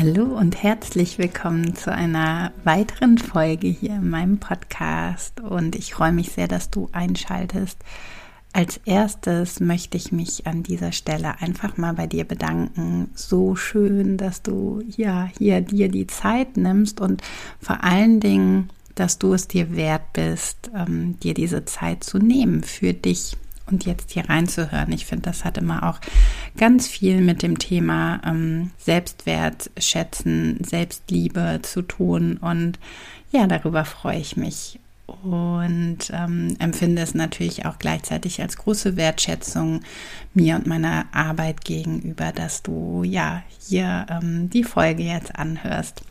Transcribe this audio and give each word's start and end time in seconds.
Hallo 0.00 0.26
und 0.38 0.62
herzlich 0.62 1.18
willkommen 1.18 1.74
zu 1.74 1.92
einer 1.92 2.52
weiteren 2.62 3.18
Folge 3.18 3.66
hier 3.66 3.96
in 3.96 4.08
meinem 4.08 4.38
Podcast 4.38 5.40
und 5.40 5.74
ich 5.74 5.92
freue 5.92 6.12
mich 6.12 6.30
sehr, 6.30 6.46
dass 6.46 6.70
du 6.70 6.88
einschaltest. 6.92 7.78
Als 8.52 8.76
erstes 8.84 9.58
möchte 9.58 9.96
ich 9.96 10.12
mich 10.12 10.46
an 10.46 10.62
dieser 10.62 10.92
Stelle 10.92 11.40
einfach 11.40 11.78
mal 11.78 11.94
bei 11.94 12.06
dir 12.06 12.22
bedanken. 12.22 13.10
So 13.16 13.56
schön, 13.56 14.18
dass 14.18 14.40
du 14.42 14.84
ja 14.86 15.30
hier 15.36 15.62
dir 15.62 15.88
die 15.88 16.06
Zeit 16.06 16.56
nimmst 16.56 17.00
und 17.00 17.22
vor 17.60 17.82
allen 17.82 18.20
Dingen, 18.20 18.70
dass 18.94 19.18
du 19.18 19.32
es 19.32 19.48
dir 19.48 19.74
wert 19.74 20.12
bist, 20.12 20.70
ähm, 20.76 21.18
dir 21.18 21.34
diese 21.34 21.64
Zeit 21.64 22.04
zu 22.04 22.18
nehmen 22.18 22.62
für 22.62 22.94
dich 22.94 23.36
und 23.70 23.84
jetzt 23.84 24.12
hier 24.12 24.28
reinzuhören. 24.28 24.92
Ich 24.92 25.06
finde, 25.06 25.24
das 25.24 25.44
hat 25.44 25.58
immer 25.58 25.88
auch 25.88 26.00
ganz 26.56 26.86
viel 26.86 27.20
mit 27.20 27.42
dem 27.42 27.58
Thema 27.58 28.20
ähm, 28.24 28.70
Selbstwert 28.78 29.70
schätzen, 29.78 30.58
Selbstliebe 30.64 31.60
zu 31.62 31.82
tun. 31.82 32.36
Und 32.38 32.78
ja, 33.32 33.46
darüber 33.46 33.84
freue 33.84 34.18
ich 34.18 34.36
mich 34.36 34.80
und 35.22 35.98
ähm, 36.12 36.56
empfinde 36.58 37.00
es 37.02 37.14
natürlich 37.14 37.64
auch 37.64 37.78
gleichzeitig 37.78 38.40
als 38.42 38.58
große 38.58 38.96
Wertschätzung 38.96 39.80
mir 40.34 40.56
und 40.56 40.66
meiner 40.66 41.06
Arbeit 41.12 41.64
gegenüber, 41.64 42.30
dass 42.32 42.62
du 42.62 43.02
ja 43.04 43.42
hier 43.66 44.06
ähm, 44.10 44.50
die 44.50 44.64
Folge 44.64 45.02
jetzt 45.02 45.36
anhörst. 45.36 46.02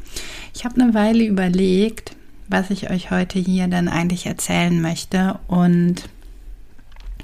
Ich 0.54 0.66
habe 0.66 0.82
eine 0.82 0.94
Weile 0.94 1.26
überlegt, 1.26 2.16
was 2.48 2.72
ich 2.72 2.90
euch 2.90 3.12
heute 3.12 3.40
hier 3.40 3.68
dann 3.68 3.88
eigentlich 3.88 4.26
erzählen 4.26 4.82
möchte 4.82 5.40
und 5.48 6.10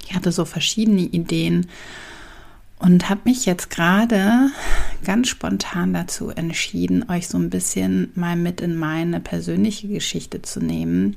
ich 0.06 0.14
hatte 0.14 0.32
so 0.32 0.44
verschiedene 0.44 1.02
Ideen 1.02 1.66
und 2.78 3.08
habe 3.08 3.22
mich 3.24 3.46
jetzt 3.46 3.70
gerade 3.70 4.50
ganz 5.04 5.28
spontan 5.28 5.94
dazu 5.94 6.30
entschieden, 6.30 7.08
euch 7.08 7.28
so 7.28 7.38
ein 7.38 7.50
bisschen 7.50 8.10
mal 8.14 8.36
mit 8.36 8.60
in 8.60 8.76
meine 8.76 9.20
persönliche 9.20 9.88
Geschichte 9.88 10.42
zu 10.42 10.60
nehmen. 10.60 11.16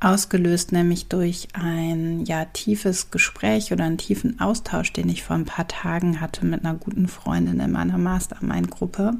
Ausgelöst 0.00 0.72
nämlich 0.72 1.06
durch 1.06 1.48
ein 1.52 2.24
ja 2.24 2.46
tiefes 2.46 3.10
Gespräch 3.10 3.72
oder 3.72 3.84
einen 3.84 3.98
tiefen 3.98 4.40
Austausch, 4.40 4.92
den 4.92 5.08
ich 5.08 5.22
vor 5.22 5.36
ein 5.36 5.44
paar 5.44 5.68
Tagen 5.68 6.20
hatte 6.20 6.44
mit 6.44 6.64
einer 6.64 6.74
guten 6.74 7.06
Freundin 7.06 7.60
in 7.60 7.70
meiner 7.70 7.98
Mastermind-Gruppe, 7.98 9.14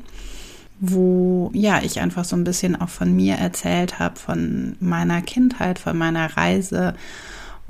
wo 0.80 1.50
ja 1.54 1.82
ich 1.82 2.00
einfach 2.00 2.24
so 2.24 2.34
ein 2.34 2.44
bisschen 2.44 2.80
auch 2.80 2.88
von 2.88 3.14
mir 3.14 3.34
erzählt 3.34 3.98
habe, 3.98 4.18
von 4.18 4.76
meiner 4.80 5.22
Kindheit, 5.22 5.78
von 5.78 5.96
meiner 5.96 6.36
Reise 6.36 6.94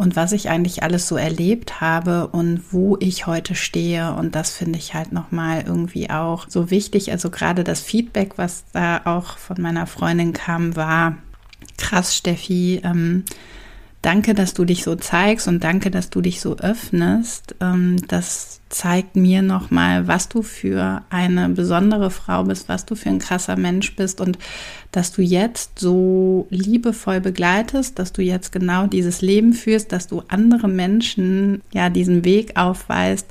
und 0.02 0.16
was 0.16 0.32
ich 0.32 0.50
eigentlich 0.50 0.82
alles 0.82 1.06
so 1.06 1.16
erlebt 1.16 1.80
habe 1.80 2.26
und 2.26 2.72
wo 2.72 2.96
ich 2.98 3.28
heute 3.28 3.54
stehe. 3.54 4.12
Und 4.14 4.34
das 4.34 4.50
finde 4.50 4.80
ich 4.80 4.94
halt 4.94 5.12
nochmal 5.12 5.62
irgendwie 5.64 6.10
auch 6.10 6.46
so 6.48 6.72
wichtig. 6.72 7.12
Also 7.12 7.30
gerade 7.30 7.62
das 7.62 7.80
Feedback, 7.80 8.32
was 8.36 8.64
da 8.72 9.02
auch 9.04 9.38
von 9.38 9.62
meiner 9.62 9.86
Freundin 9.86 10.32
kam, 10.32 10.74
war 10.74 11.18
krass, 11.78 12.16
Steffi. 12.16 12.80
Ähm, 12.82 13.22
danke, 14.02 14.34
dass 14.34 14.52
du 14.52 14.64
dich 14.64 14.82
so 14.82 14.96
zeigst 14.96 15.48
und 15.48 15.62
danke, 15.62 15.90
dass 15.90 16.10
du 16.10 16.20
dich 16.20 16.40
so 16.40 16.56
öffnest. 16.58 17.54
Ähm, 17.60 17.96
das 18.08 18.60
zeigt 18.68 19.16
mir 19.16 19.42
nochmal, 19.42 20.08
was 20.08 20.28
du 20.28 20.42
für 20.42 21.02
eine 21.08 21.48
besondere 21.48 22.10
Frau 22.10 22.44
bist, 22.44 22.68
was 22.68 22.84
du 22.84 22.94
für 22.94 23.10
ein 23.10 23.18
krasser 23.20 23.56
Mensch 23.56 23.94
bist 23.96 24.20
und 24.20 24.38
dass 24.90 25.12
du 25.12 25.22
jetzt 25.22 25.78
so 25.78 26.46
liebevoll 26.50 27.20
begleitest, 27.20 27.98
dass 27.98 28.12
du 28.12 28.22
jetzt 28.22 28.50
genau 28.50 28.86
dieses 28.86 29.22
Leben 29.22 29.52
führst, 29.52 29.92
dass 29.92 30.08
du 30.08 30.22
andere 30.28 30.68
Menschen 30.68 31.62
ja 31.72 31.88
diesen 31.88 32.24
Weg 32.24 32.56
aufweist, 32.56 33.26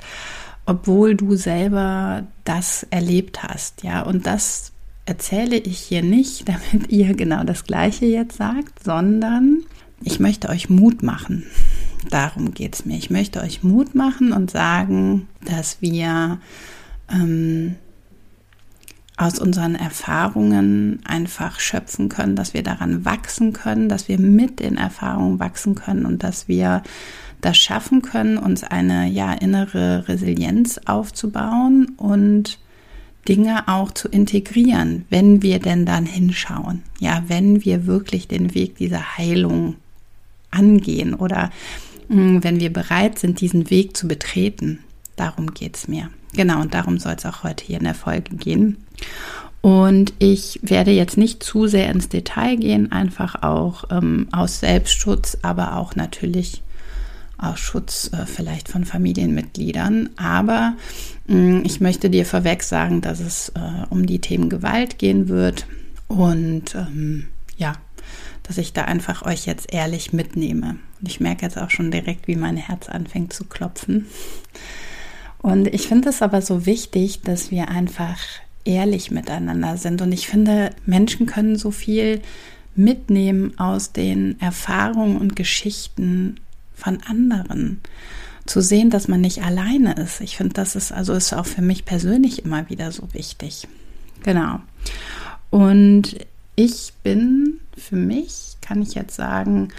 obwohl 0.65 1.15
du 1.15 1.35
selber 1.35 2.23
das 2.45 2.87
erlebt 2.91 3.43
hast, 3.43 3.83
ja, 3.83 4.03
und 4.03 4.25
das 4.25 4.71
erzähle 5.05 5.57
ich 5.57 5.79
hier 5.79 6.03
nicht, 6.03 6.47
damit 6.73 6.91
ihr 6.91 7.13
genau 7.15 7.43
das 7.43 7.65
Gleiche 7.65 8.05
jetzt 8.05 8.37
sagt, 8.37 8.83
sondern 8.83 9.63
ich 10.03 10.19
möchte 10.19 10.49
euch 10.49 10.69
Mut 10.69 11.03
machen. 11.03 11.45
Darum 12.09 12.53
geht 12.53 12.75
es 12.75 12.85
mir. 12.85 12.97
Ich 12.97 13.09
möchte 13.09 13.41
euch 13.41 13.63
Mut 13.63 13.95
machen 13.95 14.31
und 14.31 14.49
sagen, 14.49 15.27
dass 15.45 15.81
wir 15.81 16.39
ähm, 17.11 17.75
aus 19.17 19.37
unseren 19.37 19.75
Erfahrungen 19.75 20.99
einfach 21.05 21.59
schöpfen 21.59 22.09
können, 22.09 22.35
dass 22.35 22.53
wir 22.55 22.63
daran 22.63 23.05
wachsen 23.05 23.53
können, 23.53 23.87
dass 23.87 24.07
wir 24.07 24.19
mit 24.19 24.59
den 24.59 24.77
Erfahrungen 24.77 25.39
wachsen 25.39 25.75
können 25.75 26.05
und 26.05 26.23
dass 26.23 26.47
wir 26.47 26.81
das 27.39 27.57
schaffen 27.57 28.01
können, 28.01 28.37
uns 28.37 28.63
eine 28.63 29.07
ja 29.07 29.33
innere 29.33 30.07
Resilienz 30.07 30.79
aufzubauen 30.85 31.93
und 31.97 32.59
Dinge 33.27 33.67
auch 33.67 33.91
zu 33.91 34.07
integrieren, 34.07 35.05
wenn 35.09 35.43
wir 35.43 35.59
denn 35.59 35.85
dann 35.85 36.05
hinschauen. 36.05 36.81
Ja, 36.99 37.23
wenn 37.27 37.63
wir 37.63 37.85
wirklich 37.85 38.27
den 38.27 38.55
Weg 38.55 38.77
dieser 38.77 39.17
Heilung 39.17 39.75
angehen 40.51 41.13
oder 41.13 41.51
mh, 42.09 42.21
mm, 42.21 42.43
wenn 42.43 42.59
wir 42.59 42.71
bereit 42.71 43.19
sind, 43.19 43.41
diesen 43.41 43.69
Weg 43.69 43.97
zu 43.97 44.07
betreten. 44.07 44.79
Darum 45.15 45.53
geht 45.53 45.75
es 45.77 45.87
mir. 45.87 46.09
Genau, 46.33 46.61
und 46.61 46.73
darum 46.73 46.97
soll 46.97 47.15
es 47.17 47.25
auch 47.25 47.43
heute 47.43 47.65
hier 47.65 47.77
in 47.77 47.83
der 47.83 47.95
Folge 47.95 48.35
gehen. 48.35 48.77
Und 49.61 50.13
ich 50.17 50.59
werde 50.63 50.91
jetzt 50.91 51.17
nicht 51.17 51.43
zu 51.43 51.67
sehr 51.67 51.91
ins 51.91 52.09
Detail 52.09 52.57
gehen, 52.57 52.91
einfach 52.91 53.43
auch 53.43 53.83
ähm, 53.91 54.27
aus 54.31 54.59
Selbstschutz, 54.59 55.37
aber 55.43 55.77
auch 55.77 55.95
natürlich 55.95 56.63
aus 57.37 57.59
Schutz 57.59 58.09
äh, 58.13 58.25
vielleicht 58.25 58.69
von 58.69 58.85
Familienmitgliedern. 58.85 60.09
Aber 60.15 60.73
mh, 61.27 61.35
mm, 61.35 61.63
ich 61.65 61.79
möchte 61.79 62.09
dir 62.09 62.25
vorweg 62.25 62.63
sagen, 62.63 63.01
dass 63.01 63.19
es 63.19 63.49
äh, 63.49 63.85
um 63.89 64.05
die 64.05 64.19
Themen 64.19 64.49
Gewalt 64.49 64.97
gehen 64.97 65.27
wird. 65.27 65.67
Und 66.07 66.75
ähm, 66.75 67.27
ja, 67.57 67.73
dass 68.43 68.57
ich 68.57 68.73
da 68.73 68.83
einfach 68.85 69.23
euch 69.23 69.45
jetzt 69.45 69.73
ehrlich 69.73 70.13
mitnehme. 70.13 70.77
Und 70.99 71.07
ich 71.07 71.19
merke 71.19 71.45
jetzt 71.45 71.57
auch 71.57 71.69
schon 71.69 71.91
direkt, 71.91 72.27
wie 72.27 72.35
mein 72.35 72.57
Herz 72.57 72.89
anfängt 72.89 73.33
zu 73.33 73.45
klopfen. 73.45 74.07
Und 75.39 75.67
ich 75.67 75.87
finde 75.87 76.09
es 76.09 76.21
aber 76.21 76.41
so 76.41 76.65
wichtig, 76.65 77.21
dass 77.21 77.51
wir 77.51 77.69
einfach 77.69 78.19
ehrlich 78.63 79.11
miteinander 79.11 79.77
sind. 79.77 80.01
Und 80.01 80.11
ich 80.11 80.27
finde, 80.27 80.71
Menschen 80.85 81.25
können 81.25 81.55
so 81.55 81.71
viel 81.71 82.21
mitnehmen 82.75 83.57
aus 83.57 83.91
den 83.91 84.39
Erfahrungen 84.39 85.17
und 85.17 85.35
Geschichten 85.35 86.39
von 86.75 87.01
anderen. 87.03 87.81
Zu 88.45 88.61
sehen, 88.61 88.89
dass 88.89 89.07
man 89.07 89.21
nicht 89.21 89.43
alleine 89.43 89.93
ist. 89.93 90.21
Ich 90.21 90.37
finde, 90.37 90.53
das 90.53 90.75
ist 90.75 90.91
also 90.91 91.13
ist 91.13 91.33
auch 91.33 91.45
für 91.45 91.61
mich 91.61 91.85
persönlich 91.85 92.43
immer 92.43 92.69
wieder 92.69 92.91
so 92.91 93.13
wichtig. 93.13 93.67
Genau. 94.23 94.59
Und 95.49 96.17
ich 96.55 96.93
bin 97.03 97.59
für 97.77 97.95
mich, 97.95 98.57
kann 98.61 98.81
ich 98.81 98.93
jetzt 98.93 99.15
sagen, 99.15 99.69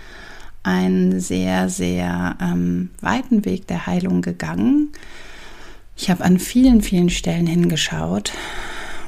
einen 0.62 1.20
sehr, 1.20 1.68
sehr 1.68 2.36
ähm, 2.40 2.90
weiten 3.00 3.44
Weg 3.44 3.66
der 3.66 3.86
Heilung 3.86 4.22
gegangen. 4.22 4.92
Ich 5.96 6.10
habe 6.10 6.24
an 6.24 6.38
vielen, 6.38 6.82
vielen 6.82 7.10
Stellen 7.10 7.46
hingeschaut 7.46 8.32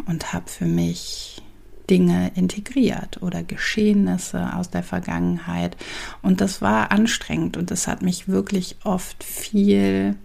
und 0.06 0.32
habe 0.32 0.50
für 0.50 0.66
mich 0.66 1.43
Dinge 1.90 2.32
integriert 2.34 3.22
oder 3.22 3.43
Geschehnisse 3.43 4.55
aus 4.55 4.70
der 4.70 4.82
Vergangenheit. 4.82 5.76
Und 6.22 6.40
das 6.40 6.62
war 6.62 6.90
anstrengend 6.90 7.56
und 7.56 7.70
das 7.70 7.87
hat 7.87 8.02
mich 8.02 8.28
wirklich 8.28 8.76
oft 8.84 9.22
viel 9.22 10.16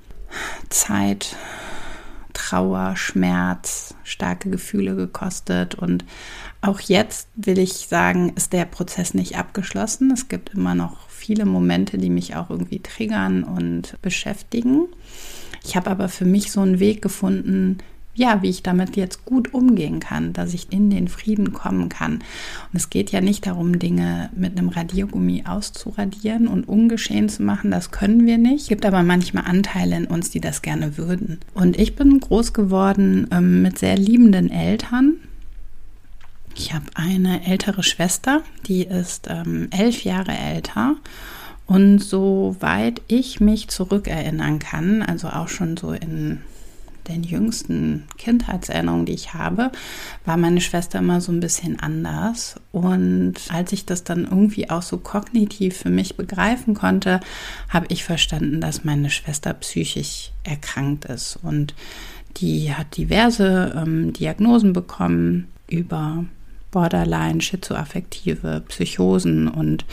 Zeit 0.69 1.36
Trauer, 2.39 2.95
Schmerz, 2.95 3.95
starke 4.06 4.50
Gefühle 4.50 4.95
gekostet. 4.95 5.75
Und 5.75 6.06
auch 6.62 6.80
jetzt 6.80 7.27
will 7.36 7.59
ich 7.59 7.74
sagen, 7.74 8.31
ist 8.36 8.53
der 8.53 8.63
Prozess 8.63 9.13
nicht 9.13 9.38
abgeschlossen. 9.38 10.09
Es 10.12 10.30
gibt 10.30 10.53
immer 10.53 10.74
noch 10.74 11.09
viele 11.09 11.45
Momente, 11.45 11.97
die 11.97 12.09
mich 12.09 12.38
auch 12.38 12.50
irgendwie 12.50 12.80
triggern 12.80 13.44
und 13.44 14.01
beschäftigen. 14.01 14.88
Ich 15.65 15.75
habe 15.75 15.91
aber 15.91 16.07
für 16.07 16.24
mich 16.24 16.53
so 16.53 16.62
einen 16.62 16.80
Weg 16.80 17.01
gefunden, 17.01 17.80
ja, 18.15 18.41
wie 18.41 18.50
ich 18.50 18.63
damit 18.63 18.97
jetzt 18.97 19.23
gut 19.25 19.53
umgehen 19.53 20.00
kann, 20.00 20.33
dass 20.33 20.53
ich 20.53 20.71
in 20.71 20.89
den 20.89 21.07
Frieden 21.07 21.53
kommen 21.53 21.89
kann. 21.89 22.15
Und 22.15 22.73
es 22.73 22.89
geht 22.89 23.11
ja 23.11 23.21
nicht 23.21 23.47
darum, 23.47 23.79
Dinge 23.79 24.29
mit 24.35 24.57
einem 24.57 24.69
Radiergummi 24.69 25.45
auszuradieren 25.47 26.47
und 26.47 26.67
ungeschehen 26.67 27.29
zu 27.29 27.44
machen. 27.44 27.71
Das 27.71 27.91
können 27.91 28.25
wir 28.25 28.38
nicht. 28.38 28.63
Es 28.63 28.67
gibt 28.67 28.85
aber 28.85 29.03
manchmal 29.03 29.45
Anteile 29.45 29.95
in 29.95 30.06
uns, 30.06 30.31
die 30.31 30.41
das 30.41 30.61
gerne 30.61 30.97
würden. 30.97 31.39
Und 31.53 31.79
ich 31.79 31.95
bin 31.95 32.19
groß 32.19 32.53
geworden 32.53 33.27
ähm, 33.31 33.61
mit 33.61 33.79
sehr 33.79 33.97
liebenden 33.97 34.51
Eltern. 34.51 35.17
Ich 36.55 36.73
habe 36.73 36.85
eine 36.95 37.45
ältere 37.45 37.83
Schwester, 37.83 38.41
die 38.67 38.83
ist 38.83 39.27
ähm, 39.29 39.69
elf 39.71 40.03
Jahre 40.03 40.33
älter. 40.33 40.97
Und 41.67 42.00
soweit 42.00 43.01
ich 43.07 43.39
mich 43.39 43.67
zurückerinnern 43.69 44.59
kann, 44.59 45.03
also 45.03 45.29
auch 45.29 45.47
schon 45.47 45.77
so 45.77 45.94
in 45.94 46.39
den 47.09 47.23
jüngsten 47.23 48.06
Kindheitserinnerungen, 48.17 49.06
die 49.06 49.13
ich 49.13 49.33
habe, 49.33 49.71
war 50.25 50.38
meine 50.38 50.61
Schwester 50.61 51.00
immer 51.00 51.19
so 51.21 51.31
ein 51.31 51.39
bisschen 51.39 51.79
anders. 51.79 52.56
Und 52.71 53.35
als 53.50 53.73
ich 53.73 53.85
das 53.85 54.03
dann 54.03 54.25
irgendwie 54.25 54.69
auch 54.69 54.83
so 54.83 54.97
kognitiv 54.97 55.77
für 55.77 55.89
mich 55.89 56.15
begreifen 56.15 56.75
konnte, 56.75 57.19
habe 57.67 57.88
ich 57.89 58.03
verstanden, 58.03 58.61
dass 58.61 58.85
meine 58.85 59.09
Schwester 59.09 59.53
psychisch 59.53 60.31
erkrankt 60.44 61.06
ist. 61.06 61.38
Und 61.41 61.73
die 62.38 62.73
hat 62.73 62.95
diverse 62.95 63.73
ähm, 63.75 64.13
Diagnosen 64.13 64.73
bekommen 64.73 65.47
über 65.67 66.25
Borderline, 66.71 67.41
schizoaffektive 67.41 68.63
Psychosen 68.67 69.47
und 69.47 69.85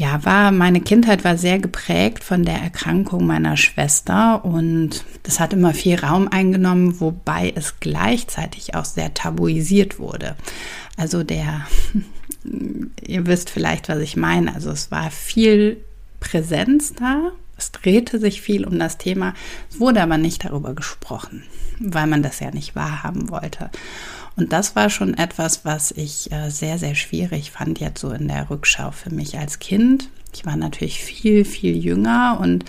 ja, 0.00 0.24
war 0.24 0.50
meine 0.50 0.80
Kindheit 0.80 1.24
war 1.24 1.36
sehr 1.36 1.58
geprägt 1.58 2.24
von 2.24 2.42
der 2.46 2.54
Erkrankung 2.54 3.26
meiner 3.26 3.58
Schwester 3.58 4.42
und 4.46 5.04
das 5.24 5.40
hat 5.40 5.52
immer 5.52 5.74
viel 5.74 6.00
Raum 6.00 6.26
eingenommen, 6.26 7.00
wobei 7.00 7.52
es 7.54 7.80
gleichzeitig 7.80 8.74
auch 8.74 8.86
sehr 8.86 9.12
tabuisiert 9.12 9.98
wurde. 9.98 10.36
Also 10.96 11.22
der 11.22 11.66
ihr 13.06 13.26
wisst 13.26 13.50
vielleicht, 13.50 13.90
was 13.90 13.98
ich 13.98 14.16
meine, 14.16 14.54
also 14.54 14.70
es 14.70 14.90
war 14.90 15.10
viel 15.10 15.84
Präsenz 16.18 16.94
da, 16.94 17.32
es 17.58 17.70
drehte 17.70 18.18
sich 18.18 18.40
viel 18.40 18.64
um 18.64 18.78
das 18.78 18.96
Thema, 18.96 19.34
es 19.70 19.80
wurde 19.80 20.00
aber 20.02 20.16
nicht 20.16 20.46
darüber 20.46 20.72
gesprochen, 20.72 21.42
weil 21.78 22.06
man 22.06 22.22
das 22.22 22.40
ja 22.40 22.50
nicht 22.50 22.74
wahrhaben 22.74 23.28
wollte. 23.28 23.68
Und 24.36 24.52
das 24.52 24.76
war 24.76 24.90
schon 24.90 25.14
etwas, 25.14 25.64
was 25.64 25.90
ich 25.90 26.32
äh, 26.32 26.50
sehr, 26.50 26.78
sehr 26.78 26.94
schwierig 26.94 27.50
fand 27.50 27.80
jetzt 27.80 28.00
so 28.00 28.10
in 28.10 28.28
der 28.28 28.48
Rückschau 28.48 28.90
für 28.90 29.10
mich 29.10 29.38
als 29.38 29.58
Kind. 29.58 30.08
Ich 30.32 30.46
war 30.46 30.56
natürlich 30.56 31.02
viel, 31.02 31.44
viel 31.44 31.76
jünger 31.76 32.38
und 32.40 32.64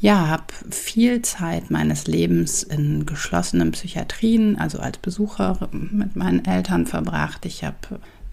ja, 0.00 0.28
habe 0.28 0.44
viel 0.70 1.22
Zeit 1.22 1.70
meines 1.70 2.06
Lebens 2.06 2.62
in 2.62 3.04
geschlossenen 3.04 3.72
Psychiatrien, 3.72 4.56
also 4.56 4.78
als 4.78 4.98
Besucher 4.98 5.68
mit 5.72 6.14
meinen 6.14 6.44
Eltern 6.44 6.86
verbracht. 6.86 7.44
Ich 7.46 7.64
habe 7.64 7.76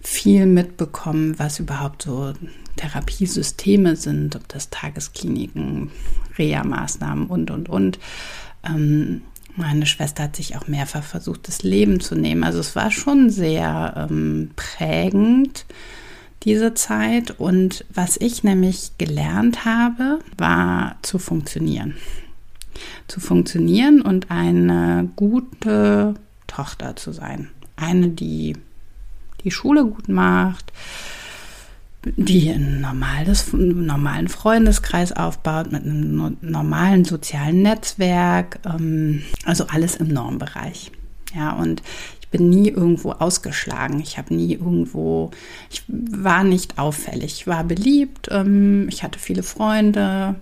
viel 0.00 0.46
mitbekommen, 0.46 1.36
was 1.38 1.58
überhaupt 1.58 2.02
so 2.02 2.32
Therapiesysteme 2.76 3.96
sind, 3.96 4.36
ob 4.36 4.46
das 4.46 4.70
Tageskliniken, 4.70 5.90
Reha-Maßnahmen 6.38 7.26
und, 7.26 7.50
und, 7.50 7.68
und. 7.68 7.98
Ähm, 8.64 9.22
meine 9.56 9.86
Schwester 9.86 10.24
hat 10.24 10.36
sich 10.36 10.56
auch 10.56 10.68
mehrfach 10.68 11.02
versucht, 11.02 11.48
das 11.48 11.62
Leben 11.62 12.00
zu 12.00 12.14
nehmen. 12.14 12.44
Also 12.44 12.60
es 12.60 12.76
war 12.76 12.90
schon 12.90 13.30
sehr 13.30 14.08
ähm, 14.10 14.50
prägend, 14.56 15.64
diese 16.44 16.74
Zeit. 16.74 17.32
Und 17.38 17.84
was 17.92 18.16
ich 18.16 18.44
nämlich 18.44 18.92
gelernt 18.98 19.64
habe, 19.64 20.20
war 20.36 20.96
zu 21.02 21.18
funktionieren. 21.18 21.96
Zu 23.08 23.20
funktionieren 23.20 24.02
und 24.02 24.30
eine 24.30 25.08
gute 25.16 26.14
Tochter 26.46 26.96
zu 26.96 27.12
sein. 27.12 27.48
Eine, 27.76 28.08
die 28.08 28.56
die 29.44 29.50
Schule 29.50 29.84
gut 29.84 30.08
macht, 30.08 30.72
die 32.16 32.50
ein 32.50 32.80
normales, 32.80 33.52
einen 33.52 33.86
normalen 33.86 34.28
Freundeskreis 34.28 35.12
aufbaut, 35.12 35.72
mit 35.72 35.84
einem 35.84 36.36
normalen 36.40 37.04
sozialen 37.04 37.62
Netzwerk, 37.62 38.60
ähm, 38.64 39.22
also 39.44 39.66
alles 39.66 39.96
im 39.96 40.08
Normbereich. 40.08 40.92
Ja, 41.34 41.52
und 41.52 41.82
ich 42.20 42.28
bin 42.28 42.48
nie 42.48 42.68
irgendwo 42.68 43.12
ausgeschlagen. 43.12 44.00
Ich 44.00 44.18
habe 44.18 44.34
nie 44.34 44.54
irgendwo, 44.54 45.30
ich 45.70 45.82
war 45.88 46.44
nicht 46.44 46.78
auffällig. 46.78 47.40
Ich 47.40 47.46
war 47.46 47.64
beliebt, 47.64 48.28
ähm, 48.30 48.88
ich 48.88 49.02
hatte 49.02 49.18
viele 49.18 49.42
Freunde, 49.42 50.36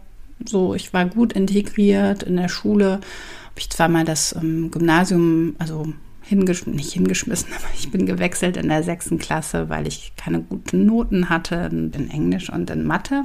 so, 0.45 0.75
ich 0.75 0.93
war 0.93 1.07
gut 1.07 1.33
integriert 1.33 2.23
in 2.23 2.37
der 2.37 2.49
Schule. 2.49 2.93
Habe 2.93 3.59
ich 3.59 3.71
zwar 3.71 3.89
mal 3.89 4.05
das 4.05 4.35
ähm, 4.37 4.71
Gymnasium, 4.71 5.57
also 5.59 5.87
hingeschmissen, 6.25 6.75
nicht 6.75 6.93
hingeschmissen, 6.93 7.53
aber 7.53 7.69
ich 7.75 7.91
bin 7.91 8.07
gewechselt 8.07 8.57
in 8.57 8.69
der 8.69 8.83
sechsten 8.83 9.19
Klasse, 9.19 9.69
weil 9.69 9.87
ich 9.87 10.13
keine 10.17 10.41
guten 10.41 10.87
Noten 10.87 11.29
hatte 11.29 11.69
in 11.71 12.11
Englisch 12.11 12.51
und 12.51 12.71
in 12.71 12.85
Mathe. 12.85 13.25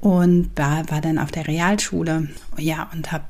Und 0.00 0.50
war, 0.56 0.88
war 0.90 1.00
dann 1.00 1.18
auf 1.18 1.30
der 1.30 1.48
Realschule, 1.48 2.28
ja, 2.58 2.88
und 2.92 3.12
habe 3.12 3.24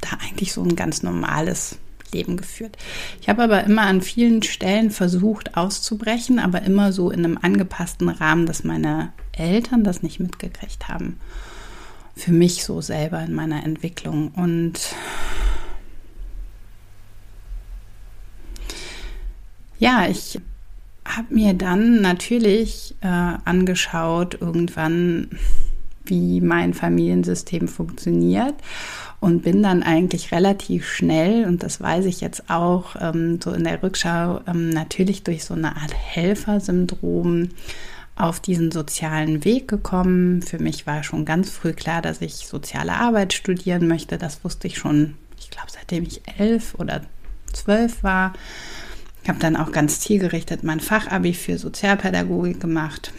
da 0.00 0.18
eigentlich 0.22 0.52
so 0.52 0.62
ein 0.62 0.76
ganz 0.76 1.02
normales 1.02 1.78
Leben 2.12 2.36
geführt. 2.36 2.76
Ich 3.20 3.28
habe 3.28 3.42
aber 3.42 3.64
immer 3.64 3.82
an 3.82 4.02
vielen 4.02 4.42
Stellen 4.42 4.90
versucht 4.90 5.56
auszubrechen, 5.56 6.38
aber 6.38 6.62
immer 6.62 6.92
so 6.92 7.10
in 7.10 7.24
einem 7.24 7.38
angepassten 7.40 8.08
Rahmen, 8.08 8.46
dass 8.46 8.64
meine 8.64 9.12
Eltern 9.32 9.84
das 9.84 10.02
nicht 10.02 10.20
mitgekriegt 10.20 10.88
haben. 10.88 11.18
Für 12.14 12.32
mich 12.32 12.64
so 12.64 12.80
selber 12.80 13.22
in 13.22 13.32
meiner 13.32 13.64
Entwicklung. 13.64 14.32
Und 14.32 14.94
Ja, 19.82 20.06
ich 20.08 20.38
habe 21.04 21.34
mir 21.34 21.54
dann 21.54 22.02
natürlich 22.02 22.94
äh, 23.00 23.08
angeschaut, 23.08 24.40
irgendwann, 24.40 25.28
wie 26.04 26.40
mein 26.40 26.72
Familiensystem 26.72 27.66
funktioniert 27.66 28.54
und 29.18 29.42
bin 29.42 29.60
dann 29.60 29.82
eigentlich 29.82 30.30
relativ 30.30 30.88
schnell, 30.88 31.46
und 31.46 31.64
das 31.64 31.80
weiß 31.80 32.04
ich 32.04 32.20
jetzt 32.20 32.48
auch 32.48 32.94
ähm, 33.00 33.40
so 33.42 33.50
in 33.50 33.64
der 33.64 33.82
Rückschau, 33.82 34.42
ähm, 34.46 34.70
natürlich 34.70 35.24
durch 35.24 35.42
so 35.42 35.54
eine 35.54 35.74
Art 35.74 35.92
Helfersyndrom 35.92 37.48
auf 38.14 38.38
diesen 38.38 38.70
sozialen 38.70 39.44
Weg 39.44 39.66
gekommen. 39.66 40.42
Für 40.42 40.60
mich 40.60 40.86
war 40.86 41.02
schon 41.02 41.24
ganz 41.24 41.50
früh 41.50 41.72
klar, 41.72 42.02
dass 42.02 42.20
ich 42.20 42.46
soziale 42.46 42.92
Arbeit 42.92 43.32
studieren 43.32 43.88
möchte. 43.88 44.16
Das 44.16 44.44
wusste 44.44 44.68
ich 44.68 44.78
schon, 44.78 45.16
ich 45.40 45.50
glaube, 45.50 45.72
seitdem 45.72 46.04
ich 46.04 46.20
elf 46.38 46.76
oder 46.78 47.00
zwölf 47.52 48.04
war. 48.04 48.32
Ich 49.22 49.28
habe 49.28 49.38
dann 49.38 49.56
auch 49.56 49.72
ganz 49.72 50.00
zielgerichtet 50.00 50.64
mein 50.64 50.80
Fachabi 50.80 51.34
für 51.34 51.58
Sozialpädagogik 51.58 52.60
gemacht. 52.60 53.12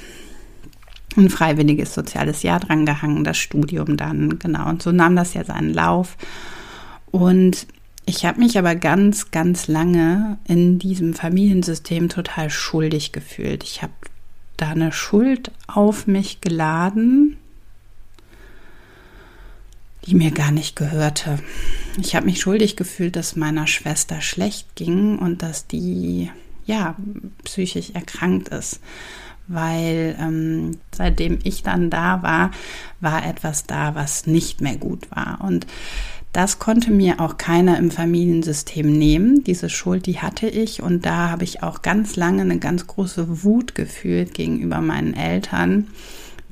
Ein 1.15 1.29
freiwilliges 1.29 1.94
soziales 1.94 2.44
Jahr 2.44 2.59
dran 2.59 2.85
gehangen, 2.85 3.23
das 3.23 3.38
Studium 3.38 3.97
dann, 3.97 4.39
genau. 4.39 4.67
Und 4.67 4.81
so 4.81 4.91
nahm 4.91 5.15
das 5.15 5.33
ja 5.33 5.44
seinen 5.44 5.73
Lauf. 5.73 6.17
Und 7.11 7.67
ich 8.05 8.25
habe 8.25 8.39
mich 8.39 8.57
aber 8.57 8.75
ganz, 8.75 9.31
ganz 9.31 9.67
lange 9.67 10.38
in 10.45 10.77
diesem 10.79 11.13
Familiensystem 11.13 12.10
total 12.10 12.50
schuldig 12.50 13.12
gefühlt. 13.12 13.63
Ich 13.63 13.81
habe 13.81 13.93
da 14.57 14.69
eine 14.69 14.91
Schuld 14.91 15.51
auf 15.67 16.07
mich 16.07 16.41
geladen, 16.41 17.38
die 20.05 20.15
mir 20.15 20.31
gar 20.31 20.51
nicht 20.51 20.75
gehörte. 20.75 21.39
Ich 22.00 22.15
habe 22.15 22.25
mich 22.25 22.39
schuldig 22.39 22.75
gefühlt, 22.75 23.15
dass 23.15 23.36
meiner 23.36 23.67
Schwester 23.67 24.22
schlecht 24.22 24.75
ging 24.75 25.17
und 25.19 25.41
dass 25.41 25.67
die 25.67 26.29
ja 26.65 26.95
psychisch 27.43 27.91
erkrankt 27.91 28.50
ist, 28.50 28.79
weil 29.48 30.15
ähm, 30.19 30.77
seitdem 30.93 31.39
ich 31.43 31.63
dann 31.63 31.89
da 31.89 32.24
war, 32.24 32.51
war 33.01 33.25
etwas 33.25 33.65
da, 33.65 33.95
was 33.95 34.27
nicht 34.27 34.62
mehr 34.62 34.77
gut 34.77 35.12
war 35.12 35.39
und 35.41 35.67
das 36.33 36.57
konnte 36.57 36.89
mir 36.91 37.19
auch 37.19 37.38
keiner 37.38 37.77
im 37.77 37.91
Familiensystem 37.91 38.91
nehmen. 38.91 39.43
Diese 39.43 39.69
Schuld, 39.69 40.07
die 40.07 40.17
hatte 40.19 40.48
ich. 40.48 40.81
Und 40.81 41.05
da 41.05 41.29
habe 41.29 41.43
ich 41.43 41.62
auch 41.62 41.83
ganz 41.83 42.15
lange 42.15 42.41
eine 42.41 42.57
ganz 42.57 42.88
große 42.88 43.43
Wut 43.43 43.75
gefühlt 43.75 44.33
gegenüber 44.33 44.81
meinen 44.81 45.13
Eltern, 45.13 45.89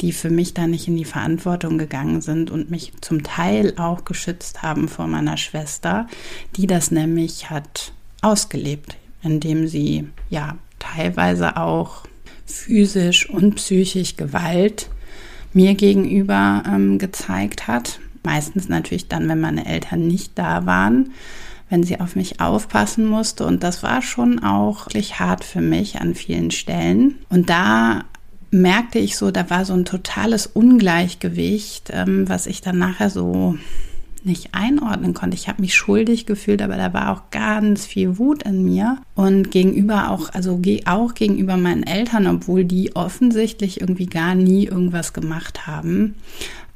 die 0.02 0.12
für 0.12 0.30
mich 0.30 0.54
da 0.54 0.68
nicht 0.68 0.88
in 0.88 0.98
die 0.98 1.06
Verantwortung 1.06 1.78
gegangen 1.78 2.22
sind 2.22 2.52
und 2.52 2.72
mich 2.72 2.94
zum 3.02 3.24
Teil 3.24 3.74
auch 3.78 4.04
geschützt 4.06 4.64
haben 4.64 4.88
vor 4.88 5.08
meiner 5.08 5.38
Schwester, 5.38 6.08
die 6.56 6.68
das 6.68 6.92
nämlich 6.92 7.50
hat 7.50 7.94
ausgelebt, 8.22 8.98
indem 9.24 9.68
sie 9.68 10.08
ja 10.30 10.58
teilweise 10.80 11.58
auch 11.58 12.04
physisch 12.46 13.30
und 13.30 13.56
psychisch 13.56 14.18
Gewalt 14.18 14.90
mir 15.54 15.76
gegenüber 15.76 16.64
ähm, 16.68 16.98
gezeigt 16.98 17.68
hat. 17.68 18.00
Meistens 18.24 18.70
natürlich 18.70 19.08
dann, 19.08 19.28
wenn 19.30 19.40
meine 19.40 19.66
Eltern 19.66 20.08
nicht 20.08 20.38
da 20.38 20.66
waren, 20.66 21.12
wenn 21.70 21.84
sie 21.84 22.00
auf 22.00 22.16
mich 22.16 22.40
aufpassen 22.40 23.06
musste. 23.06 23.46
Und 23.46 23.64
das 23.64 23.82
war 23.84 24.02
schon 24.02 24.40
auch 24.44 24.88
wirklich 24.88 25.20
hart 25.20 25.44
für 25.44 25.62
mich 25.62 26.00
an 26.00 26.16
vielen 26.16 26.52
Stellen. 26.52 27.20
Und 27.30 27.50
da 27.50 28.04
merkte 28.52 29.00
ich 29.00 29.18
so, 29.18 29.32
da 29.32 29.50
war 29.50 29.66
so 29.66 29.74
ein 29.74 29.86
totales 29.86 30.46
Ungleichgewicht, 30.46 31.90
ähm, 31.94 32.28
was 32.30 32.48
ich 32.48 32.62
dann 32.62 32.78
nachher 32.78 33.10
so 33.10 33.58
nicht 34.24 34.50
einordnen 34.54 35.14
konnte. 35.14 35.36
Ich 35.36 35.48
habe 35.48 35.62
mich 35.62 35.74
schuldig 35.74 36.26
gefühlt, 36.26 36.62
aber 36.62 36.78
da 36.78 36.94
war 36.94 37.12
auch 37.12 37.32
ganz 37.32 37.86
viel 37.86 38.20
Wut 38.20 38.44
in 38.44 38.64
mir 38.64 39.00
und 39.16 39.50
gegenüber 39.50 40.12
auch, 40.12 40.30
also 40.34 40.62
auch 40.86 41.14
gegenüber 41.16 41.58
meinen 41.58 41.84
Eltern, 41.84 42.28
obwohl 42.28 42.64
die 42.64 42.96
offensichtlich 42.96 43.82
irgendwie 43.82 44.06
gar 44.06 44.36
nie 44.36 44.66
irgendwas 44.66 45.14
gemacht 45.14 45.66
haben. 45.66 46.16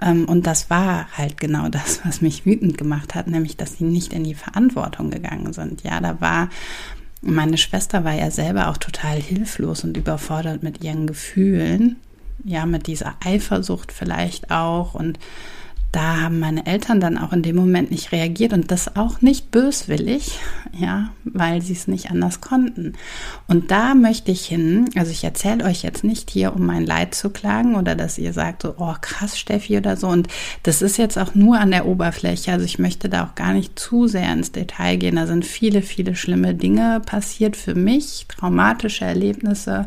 Ähm, 0.02 0.26
und 0.26 0.48
das 0.48 0.70
war 0.70 1.08
halt 1.16 1.40
genau 1.40 1.70
das, 1.70 2.02
was 2.04 2.22
mich 2.22 2.46
wütend 2.46 2.78
gemacht 2.78 3.16
hat, 3.16 3.28
nämlich, 3.28 3.58
dass 3.58 3.78
sie 3.78 3.86
nicht 3.86 4.14
in 4.14 4.24
die 4.24 4.36
Verantwortung 4.36 5.12
gegangen 5.12 5.54
sind. 5.54 5.84
Ja, 5.84 6.00
da 6.00 6.20
war 6.20 6.50
Meine 7.28 7.58
Schwester 7.58 8.04
war 8.04 8.14
ja 8.14 8.30
selber 8.30 8.70
auch 8.70 8.78
total 8.78 9.20
hilflos 9.20 9.84
und 9.84 9.98
überfordert 9.98 10.62
mit 10.62 10.84
ihren 10.84 11.08
Gefühlen. 11.08 11.96
Ja, 12.44 12.68
mit 12.68 12.86
dieser 12.86 13.16
Eifersucht 13.26 13.92
vielleicht 13.92 14.52
auch 14.52 14.94
und 14.94 15.18
da 15.96 16.24
haben 16.24 16.40
meine 16.40 16.66
Eltern 16.66 17.00
dann 17.00 17.18
auch 17.18 17.32
in 17.32 17.42
dem 17.42 17.56
Moment 17.56 17.90
nicht 17.90 18.12
reagiert 18.12 18.52
und 18.52 18.70
das 18.70 18.98
auch 18.98 19.22
nicht 19.22 19.50
böswillig, 19.50 20.40
ja, 20.78 21.12
weil 21.24 21.62
sie 21.62 21.72
es 21.72 21.88
nicht 21.88 22.12
anders 22.12 22.42
konnten. 22.42 22.94
Und 23.48 23.72
da 23.72 23.96
möchte 23.96 24.30
ich 24.30 24.46
hin, 24.46 24.90
also 24.98 25.12
ich 25.12 25.24
erzähle 25.24 25.64
euch 25.64 25.84
jetzt 25.84 26.04
nicht 26.04 26.30
hier, 26.30 26.54
um 26.54 26.66
mein 26.66 26.86
Leid 26.86 27.16
zu 27.16 27.30
klagen 27.30 27.76
oder 27.76 27.96
dass 27.96 28.18
ihr 28.18 28.34
sagt 28.34 28.64
so, 28.64 28.76
oh 28.78 28.94
krass, 29.00 29.40
Steffi 29.40 29.78
oder 29.78 29.96
so. 29.96 30.10
Und 30.10 30.28
das 30.64 30.82
ist 30.82 30.98
jetzt 30.98 31.18
auch 31.18 31.34
nur 31.34 31.60
an 31.60 31.72
der 31.72 31.86
Oberfläche. 31.86 32.52
Also 32.52 32.66
ich 32.66 32.78
möchte 32.78 33.08
da 33.08 33.26
auch 33.26 33.36
gar 33.36 33.54
nicht 33.54 33.80
zu 33.80 34.08
sehr 34.08 34.34
ins 34.34 34.52
Detail 34.52 34.98
gehen. 34.98 35.16
Da 35.16 35.28
sind 35.28 35.46
viele, 35.46 35.82
viele 35.82 36.18
schlimme 36.18 36.56
Dinge 36.56 37.02
passiert 37.06 37.56
für 37.56 37.74
mich, 37.74 38.26
traumatische 38.28 39.06
Erlebnisse 39.06 39.86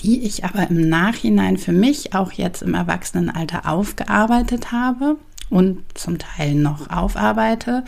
die 0.00 0.24
ich 0.24 0.44
aber 0.44 0.70
im 0.70 0.88
Nachhinein 0.88 1.56
für 1.56 1.72
mich 1.72 2.14
auch 2.14 2.30
jetzt 2.30 2.62
im 2.62 2.74
Erwachsenenalter 2.74 3.68
aufgearbeitet 3.68 4.70
habe 4.70 5.16
und 5.50 5.82
zum 5.94 6.18
Teil 6.18 6.54
noch 6.54 6.90
aufarbeite. 6.90 7.84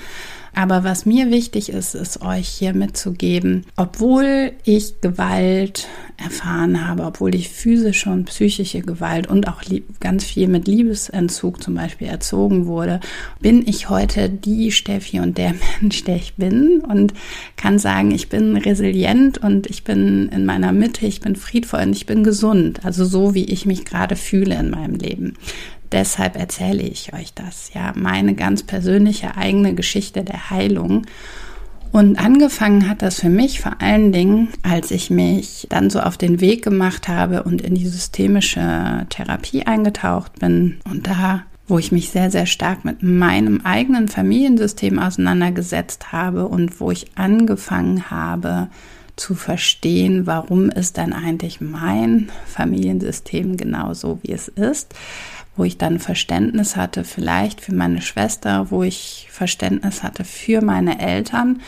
Aber 0.54 0.82
was 0.82 1.06
mir 1.06 1.30
wichtig 1.30 1.68
ist, 1.68 1.94
ist 1.94 2.22
euch 2.22 2.48
hier 2.48 2.74
mitzugeben, 2.74 3.64
obwohl 3.76 4.52
ich 4.64 5.00
Gewalt 5.00 5.86
erfahren 6.16 6.86
habe, 6.86 7.04
obwohl 7.04 7.34
ich 7.34 7.48
physische 7.48 8.10
und 8.10 8.24
psychische 8.26 8.80
Gewalt 8.80 9.28
und 9.28 9.48
auch 9.48 9.62
ganz 10.00 10.24
viel 10.24 10.48
mit 10.48 10.66
Liebesentzug 10.66 11.62
zum 11.62 11.74
Beispiel 11.74 12.08
erzogen 12.08 12.66
wurde, 12.66 13.00
bin 13.40 13.66
ich 13.66 13.88
heute 13.88 14.28
die 14.28 14.72
Steffi 14.72 15.20
und 15.20 15.38
der 15.38 15.54
Mensch, 15.80 16.04
der 16.04 16.16
ich 16.16 16.34
bin 16.34 16.80
und 16.80 17.14
kann 17.56 17.78
sagen, 17.78 18.10
ich 18.10 18.28
bin 18.28 18.56
resilient 18.56 19.38
und 19.38 19.68
ich 19.68 19.84
bin 19.84 20.28
in 20.30 20.44
meiner 20.44 20.72
Mitte, 20.72 21.06
ich 21.06 21.20
bin 21.20 21.36
friedvoll 21.36 21.82
und 21.82 21.92
ich 21.92 22.06
bin 22.06 22.24
gesund. 22.24 22.84
Also 22.84 23.04
so, 23.04 23.34
wie 23.34 23.44
ich 23.44 23.66
mich 23.66 23.84
gerade 23.84 24.16
fühle 24.16 24.56
in 24.56 24.70
meinem 24.70 24.96
Leben 24.96 25.34
deshalb 25.92 26.36
erzähle 26.36 26.82
ich 26.82 27.12
euch 27.12 27.34
das, 27.34 27.72
ja, 27.74 27.92
meine 27.94 28.34
ganz 28.34 28.62
persönliche 28.62 29.36
eigene 29.36 29.74
Geschichte 29.74 30.24
der 30.24 30.50
Heilung. 30.50 31.06
Und 31.92 32.20
angefangen 32.20 32.88
hat 32.88 33.02
das 33.02 33.20
für 33.20 33.28
mich 33.28 33.60
vor 33.60 33.80
allen 33.80 34.12
Dingen, 34.12 34.48
als 34.62 34.92
ich 34.92 35.10
mich 35.10 35.66
dann 35.70 35.90
so 35.90 36.00
auf 36.00 36.16
den 36.16 36.40
Weg 36.40 36.62
gemacht 36.62 37.08
habe 37.08 37.42
und 37.42 37.60
in 37.62 37.74
die 37.74 37.88
systemische 37.88 39.06
Therapie 39.08 39.66
eingetaucht 39.66 40.38
bin 40.38 40.80
und 40.88 41.06
da 41.06 41.44
wo 41.70 41.78
ich 41.78 41.92
mich 41.92 42.10
sehr, 42.10 42.30
sehr 42.30 42.46
stark 42.46 42.84
mit 42.84 43.02
meinem 43.02 43.60
eigenen 43.62 44.08
Familiensystem 44.08 44.98
auseinandergesetzt 44.98 46.12
habe 46.12 46.48
und 46.48 46.80
wo 46.80 46.90
ich 46.90 47.12
angefangen 47.14 48.10
habe 48.10 48.68
zu 49.16 49.34
verstehen, 49.34 50.26
warum 50.26 50.68
ist 50.68 50.96
denn 50.96 51.12
eigentlich 51.12 51.60
mein 51.60 52.28
Familiensystem 52.46 53.56
genauso, 53.56 54.18
wie 54.22 54.32
es 54.32 54.48
ist 54.48 54.94
wo 55.60 55.64
ich 55.64 55.76
dann 55.76 55.98
Verständnis 55.98 56.74
hatte, 56.74 57.04
vielleicht 57.04 57.60
für 57.60 57.74
meine 57.74 58.00
Schwester, 58.00 58.70
wo 58.70 58.82
ich 58.82 59.28
Verständnis 59.30 60.02
hatte 60.02 60.24
für 60.24 60.62
meine 60.62 60.98
Eltern, 61.00 61.60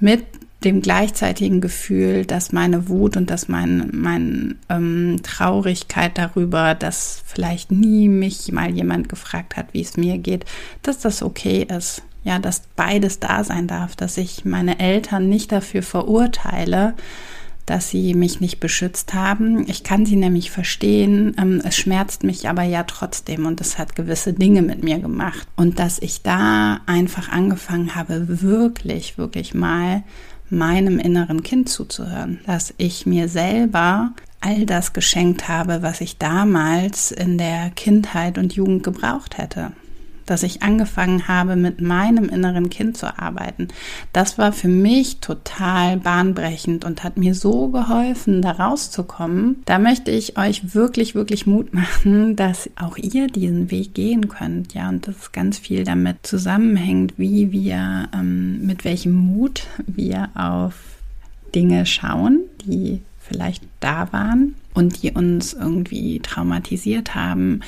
mit 0.00 0.24
dem 0.64 0.82
gleichzeitigen 0.82 1.60
Gefühl, 1.60 2.26
dass 2.26 2.50
meine 2.50 2.88
Wut 2.88 3.16
und 3.16 3.30
dass 3.30 3.46
mein, 3.46 3.88
meine 3.92 4.56
ähm, 4.68 5.20
Traurigkeit 5.22 6.18
darüber, 6.18 6.74
dass 6.74 7.22
vielleicht 7.24 7.70
nie 7.70 8.08
mich 8.08 8.50
mal 8.50 8.68
jemand 8.68 9.08
gefragt 9.08 9.56
hat, 9.56 9.66
wie 9.74 9.82
es 9.82 9.96
mir 9.96 10.18
geht, 10.18 10.44
dass 10.82 10.98
das 10.98 11.22
okay 11.22 11.68
ist. 11.70 12.02
Ja, 12.24 12.40
dass 12.40 12.62
beides 12.74 13.20
da 13.20 13.44
sein 13.44 13.68
darf, 13.68 13.94
dass 13.94 14.16
ich 14.16 14.44
meine 14.44 14.80
Eltern 14.80 15.28
nicht 15.28 15.52
dafür 15.52 15.84
verurteile, 15.84 16.94
dass 17.68 17.90
sie 17.90 18.14
mich 18.14 18.40
nicht 18.40 18.60
beschützt 18.60 19.14
haben. 19.14 19.68
Ich 19.68 19.84
kann 19.84 20.06
sie 20.06 20.16
nämlich 20.16 20.50
verstehen. 20.50 21.34
Ähm, 21.38 21.60
es 21.64 21.76
schmerzt 21.76 22.24
mich 22.24 22.48
aber 22.48 22.62
ja 22.62 22.84
trotzdem 22.84 23.46
und 23.46 23.60
es 23.60 23.78
hat 23.78 23.94
gewisse 23.94 24.32
Dinge 24.32 24.62
mit 24.62 24.82
mir 24.82 24.98
gemacht. 24.98 25.46
Und 25.56 25.78
dass 25.78 25.98
ich 25.98 26.22
da 26.22 26.80
einfach 26.86 27.28
angefangen 27.28 27.94
habe, 27.94 28.42
wirklich, 28.42 29.18
wirklich 29.18 29.54
mal 29.54 30.02
meinem 30.50 30.98
inneren 30.98 31.42
Kind 31.42 31.68
zuzuhören. 31.68 32.40
Dass 32.46 32.72
ich 32.78 33.04
mir 33.04 33.28
selber 33.28 34.12
all 34.40 34.66
das 34.66 34.92
geschenkt 34.92 35.48
habe, 35.48 35.82
was 35.82 36.00
ich 36.00 36.16
damals 36.16 37.10
in 37.10 37.38
der 37.38 37.70
Kindheit 37.70 38.38
und 38.38 38.54
Jugend 38.54 38.82
gebraucht 38.82 39.36
hätte 39.36 39.72
dass 40.30 40.42
ich 40.42 40.62
angefangen 40.62 41.28
habe, 41.28 41.56
mit 41.56 41.80
meinem 41.80 42.28
inneren 42.28 42.70
Kind 42.70 42.96
zu 42.96 43.18
arbeiten. 43.18 43.68
Das 44.12 44.38
war 44.38 44.52
für 44.52 44.68
mich 44.68 45.20
total 45.20 45.96
bahnbrechend 45.96 46.84
und 46.84 47.02
hat 47.04 47.16
mir 47.16 47.34
so 47.34 47.68
geholfen, 47.68 48.42
da 48.42 48.52
rauszukommen. 48.52 49.62
Da 49.64 49.78
möchte 49.78 50.10
ich 50.10 50.36
euch 50.38 50.74
wirklich, 50.74 51.14
wirklich 51.14 51.46
Mut 51.46 51.72
machen, 51.72 52.36
dass 52.36 52.70
auch 52.76 52.96
ihr 52.98 53.28
diesen 53.28 53.70
Weg 53.70 53.94
gehen 53.94 54.28
könnt. 54.28 54.74
Ja, 54.74 54.88
und 54.88 55.06
das 55.06 55.32
ganz 55.32 55.58
viel 55.58 55.84
damit 55.84 56.26
zusammenhängt, 56.26 57.14
wie 57.16 57.52
wir, 57.52 58.08
ähm, 58.12 58.66
mit 58.66 58.84
welchem 58.84 59.14
Mut 59.14 59.66
wir 59.86 60.28
auf 60.34 60.74
Dinge 61.54 61.86
schauen, 61.86 62.40
die 62.64 63.00
vielleicht 63.18 63.62
da 63.80 64.12
waren 64.12 64.54
und 64.74 65.02
die 65.02 65.10
uns 65.10 65.52
irgendwie 65.52 66.20
traumatisiert 66.20 67.14
haben 67.14 67.60